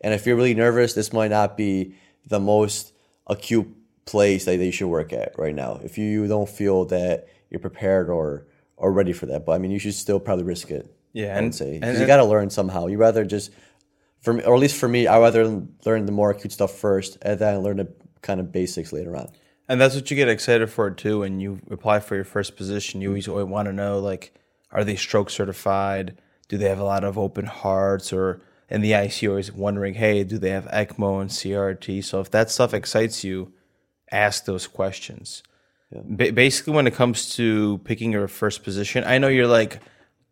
And 0.00 0.14
if 0.14 0.26
you're 0.26 0.36
really 0.36 0.54
nervous, 0.54 0.94
this 0.94 1.12
might 1.12 1.30
not 1.30 1.56
be 1.56 1.94
the 2.26 2.38
most 2.40 2.92
acute 3.26 3.68
place 4.04 4.44
that 4.46 4.56
you 4.56 4.72
should 4.72 4.88
work 4.88 5.12
at 5.12 5.38
right 5.38 5.54
now. 5.54 5.80
If 5.82 5.98
you 5.98 6.26
don't 6.28 6.48
feel 6.48 6.86
that 6.86 7.28
you're 7.50 7.60
prepared 7.60 8.08
or 8.08 8.46
or 8.76 8.92
ready 8.92 9.12
for 9.12 9.26
that, 9.26 9.44
but 9.44 9.52
I 9.52 9.58
mean, 9.58 9.72
you 9.72 9.80
should 9.80 9.94
still 9.94 10.20
probably 10.20 10.44
risk 10.44 10.70
it. 10.70 10.94
Yeah, 11.12 11.32
I 11.32 11.34
would 11.36 11.44
and- 11.44 11.54
say 11.54 11.80
and 11.82 11.98
you 11.98 12.06
got 12.06 12.18
to 12.18 12.24
learn 12.24 12.48
somehow. 12.48 12.86
You 12.86 12.96
rather 12.96 13.24
just, 13.24 13.50
for 14.20 14.32
me, 14.32 14.44
or 14.44 14.54
at 14.54 14.60
least 14.60 14.76
for 14.76 14.88
me, 14.88 15.08
I 15.08 15.18
rather 15.18 15.62
learn 15.84 16.06
the 16.06 16.12
more 16.12 16.30
acute 16.30 16.52
stuff 16.52 16.72
first, 16.72 17.18
and 17.22 17.38
then 17.40 17.58
learn 17.60 17.78
the 17.78 17.92
kind 18.22 18.38
of 18.38 18.52
basics 18.52 18.92
later 18.92 19.16
on. 19.16 19.30
And 19.68 19.80
that's 19.80 19.94
what 19.94 20.10
you 20.10 20.16
get 20.16 20.28
excited 20.28 20.70
for 20.70 20.90
too. 20.90 21.20
When 21.20 21.40
you 21.40 21.60
apply 21.70 22.00
for 22.00 22.14
your 22.14 22.24
first 22.24 22.56
position, 22.56 23.00
you 23.00 23.10
always, 23.10 23.28
want 23.28 23.66
to 23.66 23.72
know 23.72 23.98
like, 23.98 24.34
are 24.70 24.84
they 24.84 24.96
stroke 24.96 25.30
certified? 25.30 26.18
Do 26.48 26.56
they 26.56 26.68
have 26.68 26.78
a 26.78 26.84
lot 26.84 27.04
of 27.04 27.18
open 27.18 27.46
hearts? 27.46 28.12
Or 28.12 28.40
in 28.70 28.80
the 28.80 28.92
ICU, 28.92 29.28
always 29.28 29.52
wondering, 29.52 29.94
hey, 29.94 30.24
do 30.24 30.38
they 30.38 30.50
have 30.50 30.66
ECMO 30.66 31.20
and 31.20 31.30
CRT? 31.30 32.04
So 32.04 32.20
if 32.20 32.30
that 32.30 32.50
stuff 32.50 32.72
excites 32.72 33.24
you, 33.24 33.52
ask 34.10 34.44
those 34.44 34.66
questions. 34.66 35.42
Ba- 35.92 36.32
basically, 36.32 36.74
when 36.74 36.86
it 36.86 36.94
comes 36.94 37.34
to 37.36 37.78
picking 37.84 38.12
your 38.12 38.28
first 38.28 38.62
position, 38.62 39.04
I 39.04 39.18
know 39.18 39.28
you're 39.28 39.46
like, 39.46 39.80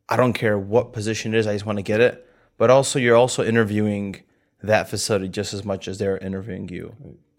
I 0.08 0.16
don't 0.16 0.34
care 0.34 0.58
what 0.58 0.92
position 0.92 1.34
it 1.34 1.38
is, 1.38 1.46
I 1.46 1.54
just 1.54 1.66
want 1.66 1.78
to 1.78 1.82
get 1.82 2.00
it. 2.00 2.26
But 2.58 2.70
also, 2.70 2.98
you're 2.98 3.16
also 3.16 3.44
interviewing 3.44 4.22
that 4.62 4.88
facility 4.88 5.28
just 5.28 5.54
as 5.54 5.64
much 5.64 5.88
as 5.88 5.98
they're 5.98 6.18
interviewing 6.18 6.68
you 6.68 6.94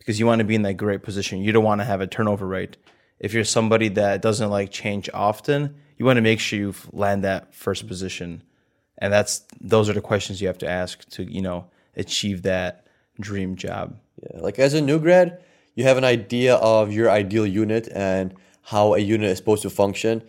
because 0.07 0.19
you 0.19 0.25
want 0.25 0.39
to 0.39 0.45
be 0.45 0.55
in 0.55 0.61
that 0.61 0.75
great 0.75 1.03
position. 1.03 1.41
You 1.41 1.51
don't 1.51 1.65
want 1.65 1.81
to 1.81 1.85
have 1.85 1.99
a 1.99 2.07
turnover 2.07 2.47
rate. 2.47 2.77
If 3.19 3.33
you're 3.33 3.43
somebody 3.43 3.89
that 3.89 4.21
doesn't 4.21 4.49
like 4.49 4.71
change 4.71 5.09
often, 5.13 5.75
you 5.97 6.05
want 6.05 6.15
to 6.15 6.21
make 6.21 6.39
sure 6.39 6.57
you 6.57 6.73
land 6.93 7.25
that 7.25 7.53
first 7.53 7.87
position. 7.87 8.41
And 8.99 9.11
that's 9.11 9.43
those 9.59 9.89
are 9.89 9.93
the 9.93 10.01
questions 10.01 10.41
you 10.41 10.47
have 10.47 10.59
to 10.59 10.69
ask 10.69 11.07
to, 11.09 11.23
you 11.23 11.41
know, 11.41 11.65
achieve 11.97 12.43
that 12.43 12.87
dream 13.19 13.57
job. 13.57 13.97
Yeah, 14.21 14.39
like 14.39 14.59
as 14.59 14.73
a 14.73 14.81
new 14.81 14.97
grad, 14.99 15.43
you 15.75 15.83
have 15.83 15.97
an 15.97 16.05
idea 16.05 16.55
of 16.55 16.93
your 16.93 17.09
ideal 17.09 17.45
unit 17.45 17.89
and 17.93 18.33
how 18.61 18.93
a 18.93 18.99
unit 18.99 19.29
is 19.29 19.37
supposed 19.37 19.63
to 19.63 19.69
function, 19.69 20.23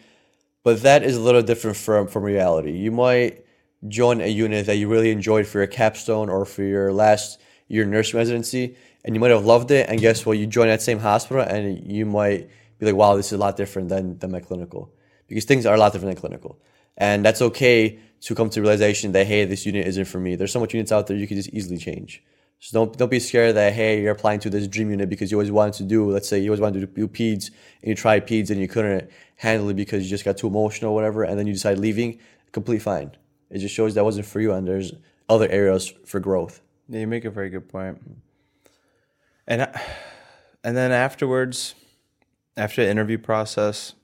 but 0.65 0.83
that 0.83 1.05
is 1.05 1.17
a 1.17 1.21
little 1.21 1.43
different 1.43 1.77
from 1.77 2.09
from 2.09 2.25
reality. 2.25 2.73
You 2.73 2.91
might 2.91 3.45
join 3.87 4.21
a 4.21 4.27
unit 4.27 4.67
that 4.67 4.77
you 4.77 4.89
really 4.89 5.11
enjoyed 5.11 5.47
for 5.47 5.59
your 5.59 5.67
capstone 5.67 6.29
or 6.29 6.45
for 6.45 6.63
your 6.63 6.93
last 6.93 7.41
year 7.69 7.85
nursing 7.85 8.19
residency, 8.19 8.77
and 9.05 9.15
you 9.15 9.21
might 9.21 9.31
have 9.31 9.45
loved 9.45 9.71
it. 9.71 9.89
And 9.89 10.01
guess 10.01 10.27
what? 10.27 10.39
You 10.39 10.47
join 10.47 10.69
that 10.69 10.83
same 10.83 10.99
hospital, 10.99 11.43
and 11.43 11.87
you 11.87 12.07
might 12.07 12.49
be 12.79 12.87
like, 12.87 12.95
"Wow, 12.95 13.17
this 13.17 13.27
is 13.27 13.33
a 13.33 13.39
lot 13.39 13.57
different 13.57 13.89
than 13.89 14.19
than 14.19 14.31
my 14.31 14.41
clinical," 14.41 14.91
because 15.29 15.45
things 15.45 15.67
are 15.67 15.75
a 15.75 15.79
lot 15.79 15.93
different 15.93 16.15
than 16.15 16.21
clinical, 16.21 16.59
and 16.97 17.25
that's 17.25 17.43
okay 17.43 17.99
to 18.21 18.35
come 18.35 18.51
to 18.51 18.61
realization 18.61 19.13
that 19.13 19.27
hey, 19.27 19.45
this 19.45 19.65
unit 19.67 19.87
isn't 19.87 20.07
for 20.07 20.19
me. 20.19 20.35
There's 20.35 20.53
so 20.53 20.61
much 20.61 20.75
units 20.75 20.91
out 20.91 21.07
there 21.07 21.17
you 21.17 21.29
can 21.29 21.37
just 21.37 21.51
easily 21.51 21.79
change. 21.79 22.23
So 22.61 22.81
don't 22.81 22.99
don't 22.99 23.11
be 23.11 23.21
scared 23.21 23.55
that 23.55 23.73
hey 23.73 24.03
you're 24.03 24.11
applying 24.13 24.41
to 24.41 24.51
this 24.51 24.67
dream 24.67 24.91
unit 24.91 25.09
because 25.09 25.31
you 25.31 25.37
always 25.37 25.53
wanted 25.53 25.75
to 25.75 25.85
do 25.85 26.11
let's 26.11 26.29
say 26.29 26.41
you 26.41 26.51
always 26.51 26.61
wanted 26.61 26.81
to 26.81 26.87
do 26.87 27.07
peds 27.07 27.51
and 27.83 27.91
you 27.91 27.95
tried 27.95 28.27
peds 28.27 28.51
and 28.51 28.61
you 28.61 28.67
couldn't 28.67 29.09
handle 29.37 29.69
it 29.69 29.77
because 29.77 30.03
you 30.03 30.11
just 30.11 30.25
got 30.25 30.37
too 30.37 30.49
emotional 30.49 30.91
or 30.91 30.95
whatever 30.95 31.23
and 31.23 31.39
then 31.39 31.47
you 31.47 31.53
decide 31.53 31.79
leaving 31.79 32.19
complete 32.51 32.81
fine. 32.81 33.13
It 33.51 33.59
just 33.59 33.75
shows 33.75 33.95
that 33.95 34.05
wasn't 34.05 34.27
for 34.27 34.41
you 34.41 34.53
and 34.53 34.67
there's 34.67 34.93
other 35.29 35.49
areas 35.49 35.93
for 36.05 36.21
growth. 36.21 36.61
Yeah, 36.89 37.01
you 37.01 37.07
make 37.07 37.25
a 37.25 37.31
very 37.31 37.51
good 37.51 37.69
point. 37.69 38.01
And 39.47 39.63
uh, 39.63 39.73
and 40.65 40.77
then 40.77 40.93
afterwards, 40.93 41.75
after 42.57 42.85
the 42.85 42.91
interview 42.91 43.19
process, 43.19 43.95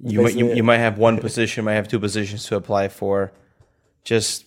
you 0.00 0.22
might 0.22 0.34
you, 0.34 0.54
you 0.54 0.62
might 0.62 0.78
have 0.78 0.98
one 0.98 1.18
position, 1.18 1.64
might 1.64 1.74
have 1.74 1.88
two 1.88 2.00
positions 2.00 2.44
to 2.46 2.56
apply 2.56 2.88
for. 2.88 3.32
Just 4.04 4.44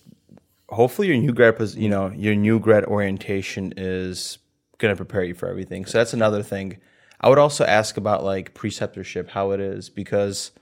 hopefully 0.68 1.08
your 1.08 1.16
new 1.16 1.32
grad, 1.32 1.58
you 1.74 1.88
know, 1.88 2.10
your 2.10 2.34
new 2.34 2.58
grad 2.60 2.84
orientation 2.84 3.74
is 3.76 4.38
going 4.78 4.92
to 4.92 4.96
prepare 4.96 5.24
you 5.24 5.34
for 5.34 5.48
everything. 5.48 5.84
So 5.84 5.98
that's 5.98 6.12
another 6.12 6.42
thing. 6.42 6.78
I 7.20 7.28
would 7.28 7.38
also 7.38 7.64
ask 7.64 7.96
about 7.96 8.22
like 8.22 8.54
preceptorship, 8.54 9.30
how 9.30 9.50
it 9.50 9.60
is, 9.60 9.90
because 9.90 10.52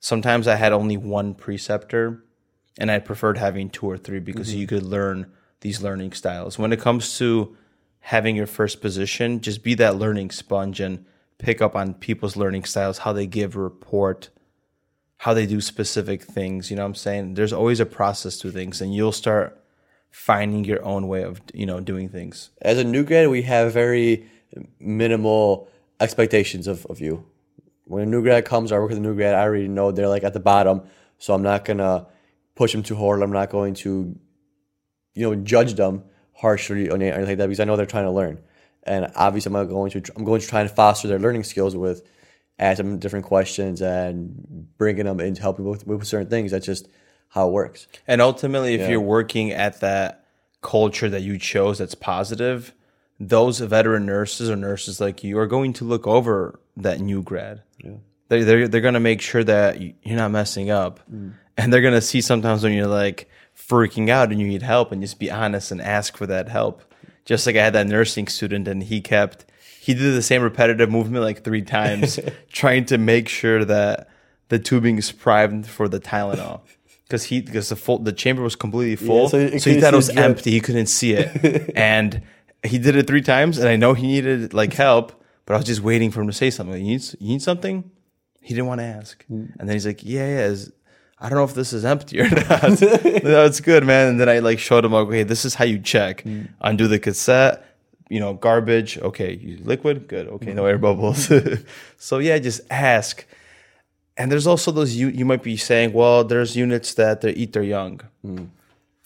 sometimes 0.00 0.48
I 0.48 0.56
had 0.56 0.72
only 0.72 0.96
one 0.96 1.34
preceptor 1.34 2.24
and 2.78 2.90
I 2.90 2.98
preferred 2.98 3.38
having 3.38 3.70
two 3.70 3.86
or 3.86 3.98
three 3.98 4.20
because 4.20 4.50
mm-hmm. 4.50 4.58
you 4.58 4.66
could 4.66 4.82
learn 4.82 5.30
these 5.60 5.82
learning 5.82 6.12
styles. 6.12 6.58
When 6.58 6.72
it 6.72 6.80
comes 6.80 7.18
to 7.18 7.56
having 8.00 8.36
your 8.36 8.46
first 8.46 8.80
position, 8.80 9.40
just 9.40 9.62
be 9.62 9.74
that 9.74 9.96
learning 9.96 10.30
sponge 10.30 10.80
and 10.80 11.04
pick 11.38 11.62
up 11.62 11.74
on 11.74 11.94
people's 11.94 12.36
learning 12.36 12.64
styles, 12.64 12.98
how 12.98 13.12
they 13.12 13.26
give 13.26 13.56
report, 13.56 14.30
how 15.18 15.34
they 15.34 15.46
do 15.46 15.60
specific 15.60 16.22
things. 16.22 16.70
You 16.70 16.76
know 16.76 16.82
what 16.82 16.88
I'm 16.88 16.94
saying? 16.94 17.34
There's 17.34 17.52
always 17.52 17.80
a 17.80 17.86
process 17.86 18.38
to 18.38 18.50
things, 18.50 18.80
and 18.80 18.94
you'll 18.94 19.12
start 19.12 19.58
finding 20.10 20.64
your 20.64 20.84
own 20.84 21.08
way 21.08 21.22
of 21.22 21.40
you 21.54 21.66
know 21.66 21.80
doing 21.80 22.08
things. 22.08 22.50
As 22.60 22.78
a 22.78 22.84
new 22.84 23.04
grad, 23.04 23.28
we 23.28 23.42
have 23.42 23.72
very 23.72 24.28
minimal 24.78 25.68
expectations 26.00 26.66
of, 26.66 26.84
of 26.86 27.00
you. 27.00 27.24
When 27.84 28.02
a 28.02 28.06
new 28.06 28.22
grad 28.22 28.44
comes, 28.44 28.72
I 28.72 28.78
work 28.78 28.90
with 28.90 28.98
a 28.98 29.02
new 29.02 29.14
grad, 29.14 29.34
I 29.34 29.42
already 29.42 29.68
know 29.68 29.90
they're 29.90 30.08
like 30.08 30.24
at 30.24 30.32
the 30.32 30.40
bottom, 30.40 30.82
so 31.18 31.34
I'm 31.34 31.42
not 31.42 31.64
gonna 31.64 32.06
push 32.54 32.72
them 32.72 32.82
too 32.82 32.96
hard. 32.96 33.22
I'm 33.22 33.32
not 33.32 33.50
going 33.50 33.74
to, 33.74 34.18
you 35.14 35.22
know, 35.30 35.34
judge 35.34 35.74
them 35.74 36.04
harshly 36.34 36.88
or 36.88 36.94
anything 36.96 37.26
like 37.26 37.38
that 37.38 37.46
because 37.46 37.60
I 37.60 37.64
know 37.64 37.76
they're 37.76 37.86
trying 37.86 38.04
to 38.04 38.10
learn. 38.10 38.40
And 38.84 39.10
obviously, 39.14 39.50
I'm 39.50 39.54
not 39.54 39.64
going 39.72 39.90
to. 39.92 40.02
I'm 40.16 40.24
going 40.24 40.40
to 40.40 40.46
try 40.46 40.60
and 40.60 40.70
foster 40.70 41.06
their 41.08 41.18
learning 41.20 41.44
skills 41.44 41.76
with 41.76 42.02
asking 42.58 42.88
them 42.90 42.98
different 42.98 43.24
questions 43.26 43.80
and 43.80 44.66
bringing 44.76 45.04
them 45.06 45.20
into 45.20 45.40
helping 45.40 45.64
with, 45.64 45.86
with 45.86 46.04
certain 46.06 46.28
things. 46.28 46.50
That's 46.50 46.66
just 46.66 46.88
how 47.28 47.48
it 47.48 47.52
works. 47.52 47.86
And 48.06 48.20
ultimately, 48.20 48.74
if 48.74 48.80
Yeah. 48.82 48.88
you're 48.90 49.00
working 49.00 49.52
at 49.52 49.80
that 49.80 50.24
culture 50.62 51.08
that 51.08 51.22
you 51.22 51.38
chose 51.38 51.78
that's 51.78 51.94
positive, 51.94 52.72
those 53.20 53.60
veteran 53.60 54.04
nurses 54.04 54.50
or 54.50 54.56
nurses 54.56 55.00
like 55.00 55.22
you 55.22 55.38
are 55.38 55.46
going 55.46 55.72
to 55.74 55.84
look 55.84 56.06
over 56.06 56.58
that 56.76 57.00
new 57.00 57.22
grad. 57.22 57.62
Yeah. 57.82 57.92
They, 58.28 58.42
they're, 58.42 58.66
they're 58.68 58.80
going 58.80 58.94
to 58.94 59.00
make 59.00 59.20
sure 59.20 59.44
that 59.44 59.80
you- 59.80 59.94
you're 60.02 60.16
not 60.16 60.30
messing 60.32 60.70
up. 60.70 61.00
Mm. 61.12 61.34
And 61.56 61.72
they're 61.72 61.82
going 61.82 61.94
to 61.94 62.00
see 62.00 62.20
sometimes 62.20 62.62
when 62.62 62.72
you're 62.72 62.86
like 62.86 63.28
freaking 63.56 64.08
out 64.08 64.30
and 64.30 64.40
you 64.40 64.46
need 64.46 64.62
help 64.62 64.92
and 64.92 65.02
just 65.02 65.18
be 65.18 65.30
honest 65.30 65.70
and 65.70 65.80
ask 65.80 66.16
for 66.16 66.26
that 66.26 66.48
help. 66.48 66.82
Just 67.24 67.46
like 67.46 67.56
I 67.56 67.62
had 67.64 67.74
that 67.74 67.86
nursing 67.86 68.26
student 68.26 68.66
and 68.66 68.82
he 68.82 69.00
kept, 69.00 69.44
he 69.80 69.94
did 69.94 70.14
the 70.14 70.22
same 70.22 70.42
repetitive 70.42 70.90
movement 70.90 71.24
like 71.24 71.44
three 71.44 71.62
times, 71.62 72.18
trying 72.52 72.84
to 72.86 72.98
make 72.98 73.28
sure 73.28 73.64
that 73.64 74.08
the 74.48 74.58
tubing 74.58 74.98
is 74.98 75.12
primed 75.12 75.66
for 75.66 75.88
the 75.88 76.00
Tylenol 76.00 76.60
because 77.04 77.24
he 77.24 77.40
because 77.40 77.68
the 77.68 77.76
full 77.76 77.98
the 77.98 78.12
chamber 78.12 78.42
was 78.42 78.56
completely 78.56 78.96
full, 78.96 79.28
so 79.28 79.56
so, 79.58 79.70
he 79.70 79.80
thought 79.80 79.92
it 79.92 79.96
was 79.96 80.10
empty. 80.10 80.50
He 80.52 80.60
couldn't 80.60 80.86
see 80.86 81.12
it, 81.12 81.72
and 81.76 82.22
he 82.64 82.78
did 82.78 82.96
it 82.96 83.06
three 83.06 83.22
times. 83.22 83.58
And 83.58 83.68
I 83.68 83.76
know 83.76 83.94
he 83.94 84.06
needed 84.06 84.52
like 84.54 84.72
help, 84.72 85.12
but 85.46 85.54
I 85.54 85.56
was 85.58 85.66
just 85.66 85.80
waiting 85.82 86.10
for 86.10 86.20
him 86.22 86.26
to 86.26 86.32
say 86.32 86.50
something. 86.50 86.76
You 86.84 86.92
need 86.98 87.02
you 87.20 87.28
need 87.28 87.42
something? 87.42 87.90
He 88.40 88.54
didn't 88.54 88.66
want 88.66 88.80
to 88.80 88.84
ask, 88.86 89.24
Mm. 89.30 89.54
and 89.58 89.68
then 89.68 89.74
he's 89.74 89.86
like, 89.86 90.02
"Yeah, 90.04 90.26
yeah." 90.26 90.46
Is, 90.46 90.72
I 91.22 91.28
don't 91.28 91.38
know 91.38 91.44
if 91.44 91.54
this 91.54 91.72
is 91.72 91.84
empty 91.84 92.20
or 92.20 92.28
not. 92.30 92.80
no, 92.80 93.44
it's 93.46 93.60
good, 93.60 93.86
man. 93.86 94.08
And 94.08 94.20
then 94.20 94.28
I 94.28 94.40
like 94.40 94.58
showed 94.58 94.84
him, 94.84 94.92
like, 94.92 95.06
okay, 95.06 95.22
this 95.22 95.44
is 95.44 95.54
how 95.54 95.64
you 95.64 95.78
check. 95.78 96.24
Mm. 96.24 96.48
Undo 96.60 96.88
the 96.88 96.98
cassette, 96.98 97.64
you 98.10 98.18
know, 98.18 98.34
garbage. 98.34 98.98
Okay, 98.98 99.32
you 99.34 99.58
liquid, 99.62 100.08
good. 100.08 100.26
Okay, 100.26 100.52
no 100.52 100.66
air 100.66 100.78
Mm. 100.78 100.82
bubbles. 100.82 101.30
so 101.96 102.18
yeah, 102.18 102.38
just 102.40 102.60
ask. 102.70 103.24
And 104.16 104.30
there's 104.32 104.46
also 104.48 104.72
those 104.72 104.94
you 104.96 105.08
you 105.08 105.24
might 105.24 105.42
be 105.44 105.56
saying, 105.56 105.92
well, 105.92 106.24
there's 106.24 106.56
units 106.56 106.94
that 106.94 107.20
they 107.22 107.30
eat 107.32 107.52
their 107.52 107.62
young. 107.62 108.00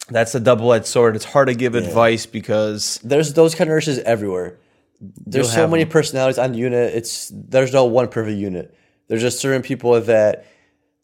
That's 0.09 0.35
a 0.35 0.41
double 0.41 0.73
edged 0.73 0.87
sword. 0.87 1.17
It's 1.17 1.25
hard 1.25 1.49
to 1.49 1.55
give 1.55 1.75
advice 1.75 2.27
because 2.27 2.99
there's 3.05 3.35
those 3.35 3.55
kind 3.55 3.69
of 3.69 3.75
nurses 3.75 3.99
everywhere. 4.01 4.57
There's 5.01 5.53
so 5.53 5.69
many 5.69 5.85
them. 5.85 5.93
personalities 5.93 6.39
on 6.39 6.53
the 6.53 6.59
unit. 6.59 6.95
It's 6.95 7.31
there's 7.35 7.73
no 7.73 7.85
one 7.85 8.09
perfect 8.09 8.39
unit. 8.39 8.75
There's 9.09 9.21
just 9.23 9.39
certain 9.41 9.63
people 9.63 10.01
that 10.01 10.47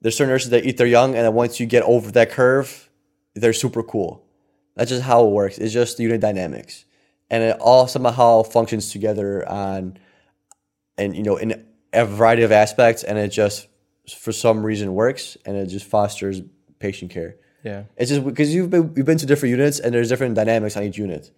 there's 0.02 0.16
certain 0.16 0.30
nurses 0.30 0.50
that 0.50 0.66
eat 0.66 0.76
their 0.76 0.86
young, 0.86 1.14
and 1.14 1.24
then 1.24 1.32
once 1.34 1.58
you 1.58 1.66
get 1.66 1.82
over 1.84 2.10
that 2.12 2.30
curve, 2.30 2.90
they're 3.34 3.54
super 3.54 3.82
cool. 3.82 4.22
That's 4.76 4.90
just 4.90 5.02
how 5.02 5.24
it 5.26 5.30
works. 5.30 5.58
It's 5.58 5.72
just 5.72 5.98
unit 5.98 6.20
dynamics, 6.20 6.84
and 7.30 7.42
it 7.42 7.56
all 7.60 7.86
somehow 7.88 8.42
functions 8.42 8.90
together 8.92 9.48
on, 9.48 9.98
and 10.98 11.16
you 11.16 11.22
know, 11.22 11.36
in 11.36 11.64
a 11.92 12.04
variety 12.04 12.42
of 12.42 12.52
aspects, 12.52 13.04
and 13.04 13.16
it 13.18 13.28
just 13.28 13.68
for 14.18 14.32
some 14.32 14.62
reason 14.64 14.94
works, 14.94 15.36
and 15.46 15.56
it 15.56 15.66
just 15.66 15.86
fosters 15.86 16.42
patient 16.78 17.10
care. 17.10 17.36
yeah. 17.62 17.84
It's 17.96 18.10
just 18.10 18.24
because 18.24 18.52
you've 18.54 18.70
been 18.70 18.92
you've 18.96 19.06
been 19.06 19.18
to 19.18 19.26
different 19.26 19.50
units 19.50 19.78
and 19.78 19.94
there's 19.94 20.08
different 20.08 20.34
dynamics 20.34 20.76
on 20.76 20.82
each 20.82 20.98
unit, 20.98 21.30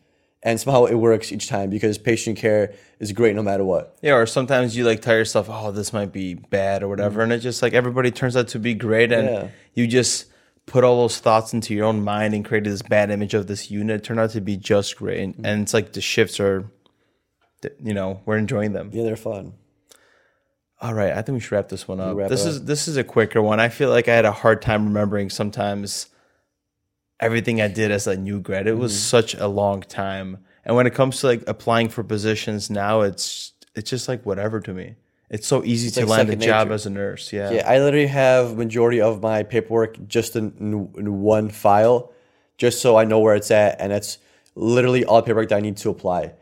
and 0.45 0.61
somehow 0.61 0.85
it 0.85 0.95
works 0.95 1.33
each 1.33 1.49
time 1.49 1.71
because 1.71 1.99
patient 1.99 2.37
care 2.39 2.75
is 3.01 3.11
great 3.13 3.35
no 3.35 3.43
matter 3.43 3.65
what. 3.65 3.97
Yeah, 4.03 4.13
or 4.15 4.27
sometimes 4.27 4.77
you 4.77 4.85
like 4.85 5.01
tell 5.03 5.17
yourself, 5.17 5.49
"Oh, 5.51 5.73
this 5.73 5.93
might 5.93 6.13
be 6.13 6.35
bad" 6.35 6.83
or 6.83 6.89
whatever, 6.89 7.23
and 7.23 7.33
it's 7.33 7.43
just 7.43 7.63
like 7.63 7.73
everybody 7.73 8.11
turns 8.11 8.37
out 8.37 8.49
to 8.49 8.59
be 8.59 8.75
great, 8.75 9.11
and 9.11 9.27
Yeah. 9.29 9.49
you 9.73 9.87
just 9.87 10.27
put 10.67 10.85
all 10.85 10.97
those 11.03 11.19
thoughts 11.19 11.53
into 11.53 11.75
your 11.75 11.85
own 11.87 12.03
mind 12.05 12.33
and 12.35 12.45
created 12.45 12.73
this 12.73 12.83
bad 12.83 13.11
image 13.11 13.35
of 13.35 13.47
this 13.47 13.71
unit. 13.71 13.97
It 13.97 14.05
turned 14.05 14.21
out 14.21 14.31
to 14.31 14.41
be 14.41 14.57
just 14.57 14.97
great, 14.97 15.21
and, 15.21 15.35
and 15.45 15.63
it's 15.63 15.75
like 15.75 15.93
the 15.93 16.01
shifts 16.01 16.39
are, 16.41 16.71
you 17.83 17.93
know, 17.95 18.21
we're 18.25 18.39
enjoying 18.39 18.73
them. 18.73 18.91
Yeah, 18.93 19.03
they're 19.05 19.17
fun. 19.17 19.55
All 20.81 20.93
right, 20.95 21.13
I 21.13 21.23
think 21.23 21.35
we 21.37 21.41
should 21.41 21.53
wrap 21.53 21.69
this 21.69 21.89
one 21.89 22.01
up. 22.01 22.17
This 22.29 22.45
is 22.45 22.65
this 22.65 22.89
is 22.89 22.97
a 22.99 23.05
quicker 23.05 23.41
one. 23.41 23.61
I 23.61 23.69
feel 23.71 23.89
like 23.91 24.09
I 24.09 24.15
had 24.15 24.25
a 24.27 24.33
hard 24.33 24.61
time 24.61 24.85
remembering 24.87 25.31
sometimes 25.31 26.09
everything 27.25 27.61
I 27.61 27.69
did 27.69 27.91
as 27.91 28.07
a 28.07 28.17
new 28.17 28.39
grad. 28.41 28.67
It 28.67 28.79
was 28.79 28.93
Mm-hmm. 28.93 29.17
such 29.17 29.35
a 29.35 29.49
long 29.49 29.81
time. 29.83 30.39
And 30.65 30.77
when 30.77 30.87
it 30.87 30.95
comes 30.95 31.21
to 31.21 31.27
like 31.27 31.43
applying 31.47 31.89
for 31.89 32.03
positions 32.05 32.71
now, 32.71 33.01
it's 33.01 33.53
it's 33.75 33.91
just 33.91 34.09
like 34.09 34.25
whatever 34.25 34.61
to 34.61 34.73
me. 34.73 34.95
It's 35.31 35.47
so 35.47 35.65
easy 35.65 35.91
to 35.93 36.01
like 36.07 36.19
land 36.19 36.31
a 36.31 36.37
job 36.37 36.69
nature. 36.69 36.75
as 36.75 36.87
a 36.87 36.91
nurse. 36.91 37.33
Yeah. 37.33 37.51
Yeah, 37.51 37.69
I 37.69 37.79
literally 37.81 38.07
have 38.07 38.57
majority 38.57 39.01
of 39.01 39.21
my 39.23 39.43
paperwork 39.43 39.93
just 40.07 40.37
in, 40.37 40.53
in, 40.61 40.73
in 40.97 41.21
one 41.23 41.49
file, 41.49 42.13
just 42.57 42.81
so 42.81 42.97
I 42.97 43.05
know 43.05 43.19
where 43.19 43.35
it's 43.35 43.51
at, 43.51 43.81
and 43.81 43.91
that's 43.91 44.19
literally 44.55 45.05
all 45.05 45.17
the 45.17 45.23
paperwork 45.27 45.49
that 45.49 45.57
I 45.57 45.61
need 45.61 45.77
to 45.79 45.91
apply. 45.91 46.35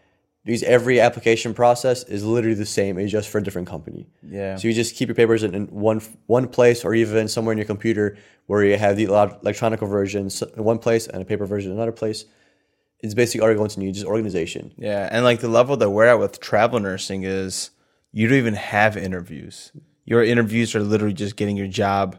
Because 0.44 0.64
every 0.64 0.98
application 0.98 1.55
process 1.55 2.02
is 2.02 2.24
literally 2.24 2.57
the 2.57 2.66
same. 2.66 2.98
It's 2.98 3.12
just 3.12 3.28
for 3.28 3.38
a 3.38 3.42
different 3.42 3.68
company. 3.68 4.09
Yeah. 4.28 4.57
So 4.57 4.66
you 4.66 4.74
just 4.74 4.96
keep 4.96 5.07
your 5.09 5.14
papers 5.14 5.44
in, 5.44 5.55
in 5.55 5.66
one 5.68 6.00
one 6.26 6.48
place, 6.48 6.85
or 6.85 6.94
even 6.94 7.28
somewhere 7.28 7.52
in 7.52 7.59
your 7.59 7.66
computer 7.66 8.16
where 8.46 8.64
you 8.64 8.76
have 8.76 8.96
the 8.96 9.05
electronic 9.05 9.78
version 9.81 10.28
in 10.57 10.64
one 10.64 10.78
place 10.78 11.07
and 11.07 11.22
a 11.22 11.24
paper 11.24 11.46
version 11.46 11.70
in 11.70 11.76
another 11.76 11.92
place. 11.92 12.24
It's 12.98 13.14
basically 13.14 13.40
all 13.40 13.48
you're 13.48 13.57
going 13.57 13.70
to 13.70 13.81
need, 13.81 13.94
just 13.94 14.07
organization. 14.07 14.72
Yeah, 14.76 15.09
and 15.12 15.24
like 15.24 15.40
the 15.40 15.48
level 15.48 15.76
that 15.76 15.90
we're 15.90 16.07
at 16.07 16.18
with 16.18 16.40
travel 16.40 16.81
nursing 16.81 17.22
is 17.22 17.70
you 18.11 18.26
don't 18.26 18.38
even 18.38 18.55
have 18.55 18.96
interviews. 18.96 19.70
Your 20.05 20.24
interviews 20.24 20.74
are 20.74 20.81
literally 20.81 21.14
just 21.14 21.37
getting 21.37 21.57
your 21.57 21.68
job 21.68 22.18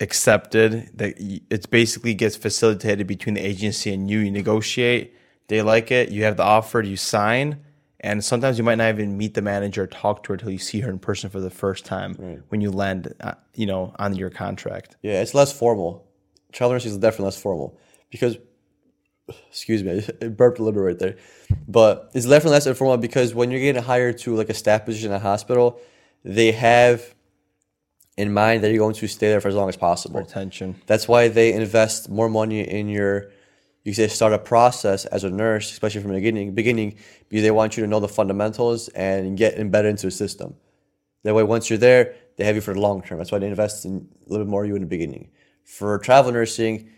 accepted. 0.00 0.90
That 0.94 1.14
it 1.18 1.70
basically 1.70 2.12
gets 2.12 2.36
facilitated 2.36 3.06
between 3.06 3.34
the 3.34 3.40
agency 3.40 3.94
and 3.94 4.10
you. 4.10 4.18
You 4.18 4.30
negotiate. 4.30 5.16
They 5.48 5.62
like 5.62 5.90
it. 5.90 6.10
You 6.10 6.24
have 6.24 6.36
the 6.36 6.42
offer. 6.42 6.80
You 6.80 6.96
sign. 6.96 7.64
And 8.00 8.24
sometimes 8.24 8.58
you 8.58 8.64
might 8.64 8.78
not 8.78 8.88
even 8.88 9.16
meet 9.16 9.34
the 9.34 9.42
manager 9.42 9.84
or 9.84 9.86
talk 9.86 10.24
to 10.24 10.28
her 10.30 10.34
until 10.34 10.50
you 10.50 10.58
see 10.58 10.80
her 10.80 10.90
in 10.90 10.98
person 10.98 11.30
for 11.30 11.40
the 11.40 11.50
first 11.50 11.84
time 11.84 12.42
when 12.48 12.60
you 12.60 12.72
land, 12.72 13.14
uh, 13.20 13.34
you 13.54 13.64
know, 13.64 13.94
on 13.98 14.16
your 14.16 14.28
contract. 14.28 14.96
Yeah, 15.02 15.22
it's 15.22 15.34
less 15.34 15.52
formal. 15.52 16.08
Travel 16.50 16.72
nursing 16.72 16.90
is 16.90 16.98
definitely 16.98 17.26
less 17.26 17.40
formal 17.40 17.78
because, 18.10 18.36
excuse 19.48 19.84
me, 19.84 20.04
I 20.22 20.28
burped 20.28 20.58
a 20.58 20.64
little 20.64 20.80
bit 20.80 20.84
right 20.84 20.98
there, 20.98 21.16
but 21.68 22.10
it's 22.12 22.26
definitely 22.26 22.52
less 22.52 22.66
informal 22.66 22.96
because 22.96 23.34
when 23.34 23.52
you're 23.52 23.60
getting 23.60 23.82
hired 23.82 24.18
to 24.18 24.34
like 24.34 24.50
a 24.50 24.54
staff 24.54 24.84
position 24.84 25.10
in 25.10 25.16
a 25.16 25.20
hospital, 25.20 25.80
they 26.24 26.50
have 26.52 27.14
in 28.16 28.32
mind 28.32 28.62
that 28.62 28.70
you're 28.70 28.78
going 28.78 28.94
to 28.94 29.06
stay 29.06 29.28
there 29.28 29.40
for 29.40 29.48
as 29.48 29.54
long 29.54 29.68
as 29.68 29.76
possible. 29.76 30.20
Retention. 30.20 30.80
That's 30.86 31.08
why 31.08 31.28
they 31.28 31.52
invest 31.52 32.08
more 32.10 32.28
money 32.28 32.60
in 32.60 32.88
your, 32.88 33.30
you 33.84 33.94
say, 33.94 34.06
start 34.08 34.32
a 34.32 34.38
process 34.38 35.04
as 35.06 35.24
a 35.24 35.30
nurse, 35.30 35.70
especially 35.72 36.00
from 36.00 36.10
the 36.10 36.18
beginning, 36.18 36.54
beginning, 36.54 36.96
because 37.28 37.42
they 37.42 37.50
want 37.50 37.76
you 37.76 37.82
to 37.82 37.88
know 37.88 38.00
the 38.00 38.08
fundamentals 38.08 38.88
and 38.88 39.36
get 39.36 39.54
embedded 39.54 39.90
into 39.90 40.06
the 40.06 40.10
system. 40.10 40.54
That 41.24 41.34
way, 41.34 41.42
once 41.42 41.68
you're 41.68 41.78
there, 41.78 42.14
they 42.36 42.44
have 42.44 42.54
you 42.54 42.60
for 42.60 42.74
the 42.74 42.80
long 42.80 43.02
term. 43.02 43.18
That's 43.18 43.32
why 43.32 43.38
they 43.38 43.48
invest 43.48 43.84
in 43.84 44.08
a 44.26 44.30
little 44.30 44.46
bit 44.46 44.50
more 44.50 44.62
of 44.62 44.68
you 44.68 44.76
in 44.76 44.82
the 44.82 44.86
beginning. 44.86 45.30
For 45.64 45.98
travel 45.98 46.32
nursing, 46.32 46.90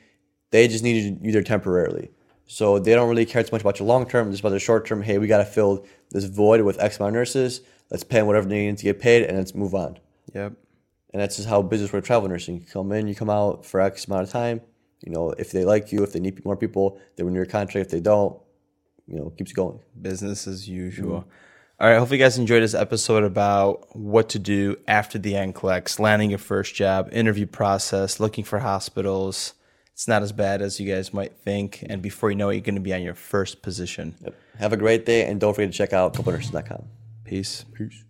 they 0.51 0.69
just 0.69 0.85
need 0.85 1.19
you 1.23 1.33
there 1.33 1.43
temporarily. 1.43 2.11
So 2.47 2.79
they 2.79 2.95
don't 2.95 3.09
really 3.09 3.27
care 3.27 3.43
too 3.43 3.51
much 3.53 3.63
about 3.63 3.79
your 3.79 3.89
long 3.89 4.07
term, 4.07 4.31
just 4.31 4.41
about 4.41 4.51
the 4.51 4.59
short 4.59 4.87
term. 4.87 5.03
Hey, 5.03 5.19
we 5.19 5.27
got 5.27 5.39
to 5.39 5.45
fill 5.45 5.87
this 6.11 6.25
void 6.25 6.61
with 6.61 6.81
X 6.81 6.99
amount 6.99 7.11
of 7.11 7.15
nurses. 7.15 7.63
Let's 7.91 8.05
pay 8.05 8.19
them 8.19 8.27
whatever 8.27 8.49
they 8.49 8.67
need 8.67 8.79
to 8.79 8.85
get 8.85 9.01
paid, 9.01 9.25
and 9.25 9.37
let's 9.39 9.55
move 9.55 9.75
on. 9.75 9.99
Yep. 10.35 10.53
And 11.13 11.23
that's 11.23 11.37
just 11.37 11.49
how 11.49 11.63
business 11.63 11.93
works. 11.93 12.07
Travel 12.07 12.29
nursing. 12.29 12.61
You 12.61 12.67
come 12.67 12.93
in, 12.93 13.09
you 13.09 13.15
come 13.15 13.31
out 13.31 13.65
for 13.65 13.81
X 13.81 14.07
amount 14.07 14.25
of 14.25 14.31
time. 14.31 14.61
You 15.05 15.13
know, 15.13 15.31
if 15.31 15.53
they 15.53 15.65
like 15.65 15.93
you, 15.93 16.03
if 16.03 16.13
they 16.13 16.21
need 16.21 16.45
more 16.45 16.57
people, 16.57 16.99
they 17.17 17.23
renew 17.23 17.37
your 17.37 17.47
contract. 17.47 17.87
If 17.87 17.93
they 17.93 18.01
don't, 18.01 18.41
you 19.07 19.17
know, 19.17 19.31
keeps 19.37 19.53
going. 19.53 19.81
Business 20.01 20.47
as 20.47 20.67
usual. 20.67 21.21
Mm-hmm. 21.21 21.31
All 21.81 21.91
right. 21.91 21.99
Hopefully, 21.99 22.19
you 22.19 22.25
guys 22.25 22.39
enjoyed 22.39 22.63
this 22.63 22.75
episode 22.75 23.23
about 23.23 23.95
what 23.95 24.31
to 24.31 24.39
do 24.39 24.77
after 24.89 25.19
the 25.19 25.35
NCLEX, 25.35 25.99
landing 25.99 26.31
your 26.31 26.39
first 26.39 26.75
job, 26.75 27.11
interview 27.13 27.47
process, 27.47 28.19
looking 28.19 28.45
for 28.45 28.61
hospitals. 28.61 29.53
It's 29.93 30.09
not 30.09 30.23
as 30.23 30.33
bad 30.33 30.63
as 30.63 30.81
you 30.81 30.93
guys 30.93 31.13
might 31.13 31.37
think. 31.37 31.85
And 31.89 32.01
before 32.01 32.31
you 32.31 32.37
know 32.37 32.49
it, 32.49 32.55
you're 32.55 32.63
going 32.63 32.75
to 32.77 32.81
be 32.81 32.95
on 32.95 33.03
your 33.03 33.15
first 33.15 33.61
position. 33.63 34.17
Yep. 34.23 34.35
Have 34.59 34.73
a 34.73 34.77
great 34.77 35.05
day, 35.05 35.27
and 35.27 35.39
don't 35.39 35.55
forget 35.55 35.71
to 35.71 35.77
check 35.77 35.93
out 35.93 36.15
couplenurses.com. 36.15 36.85
Peace. 37.25 37.65
Peace. 37.75 38.05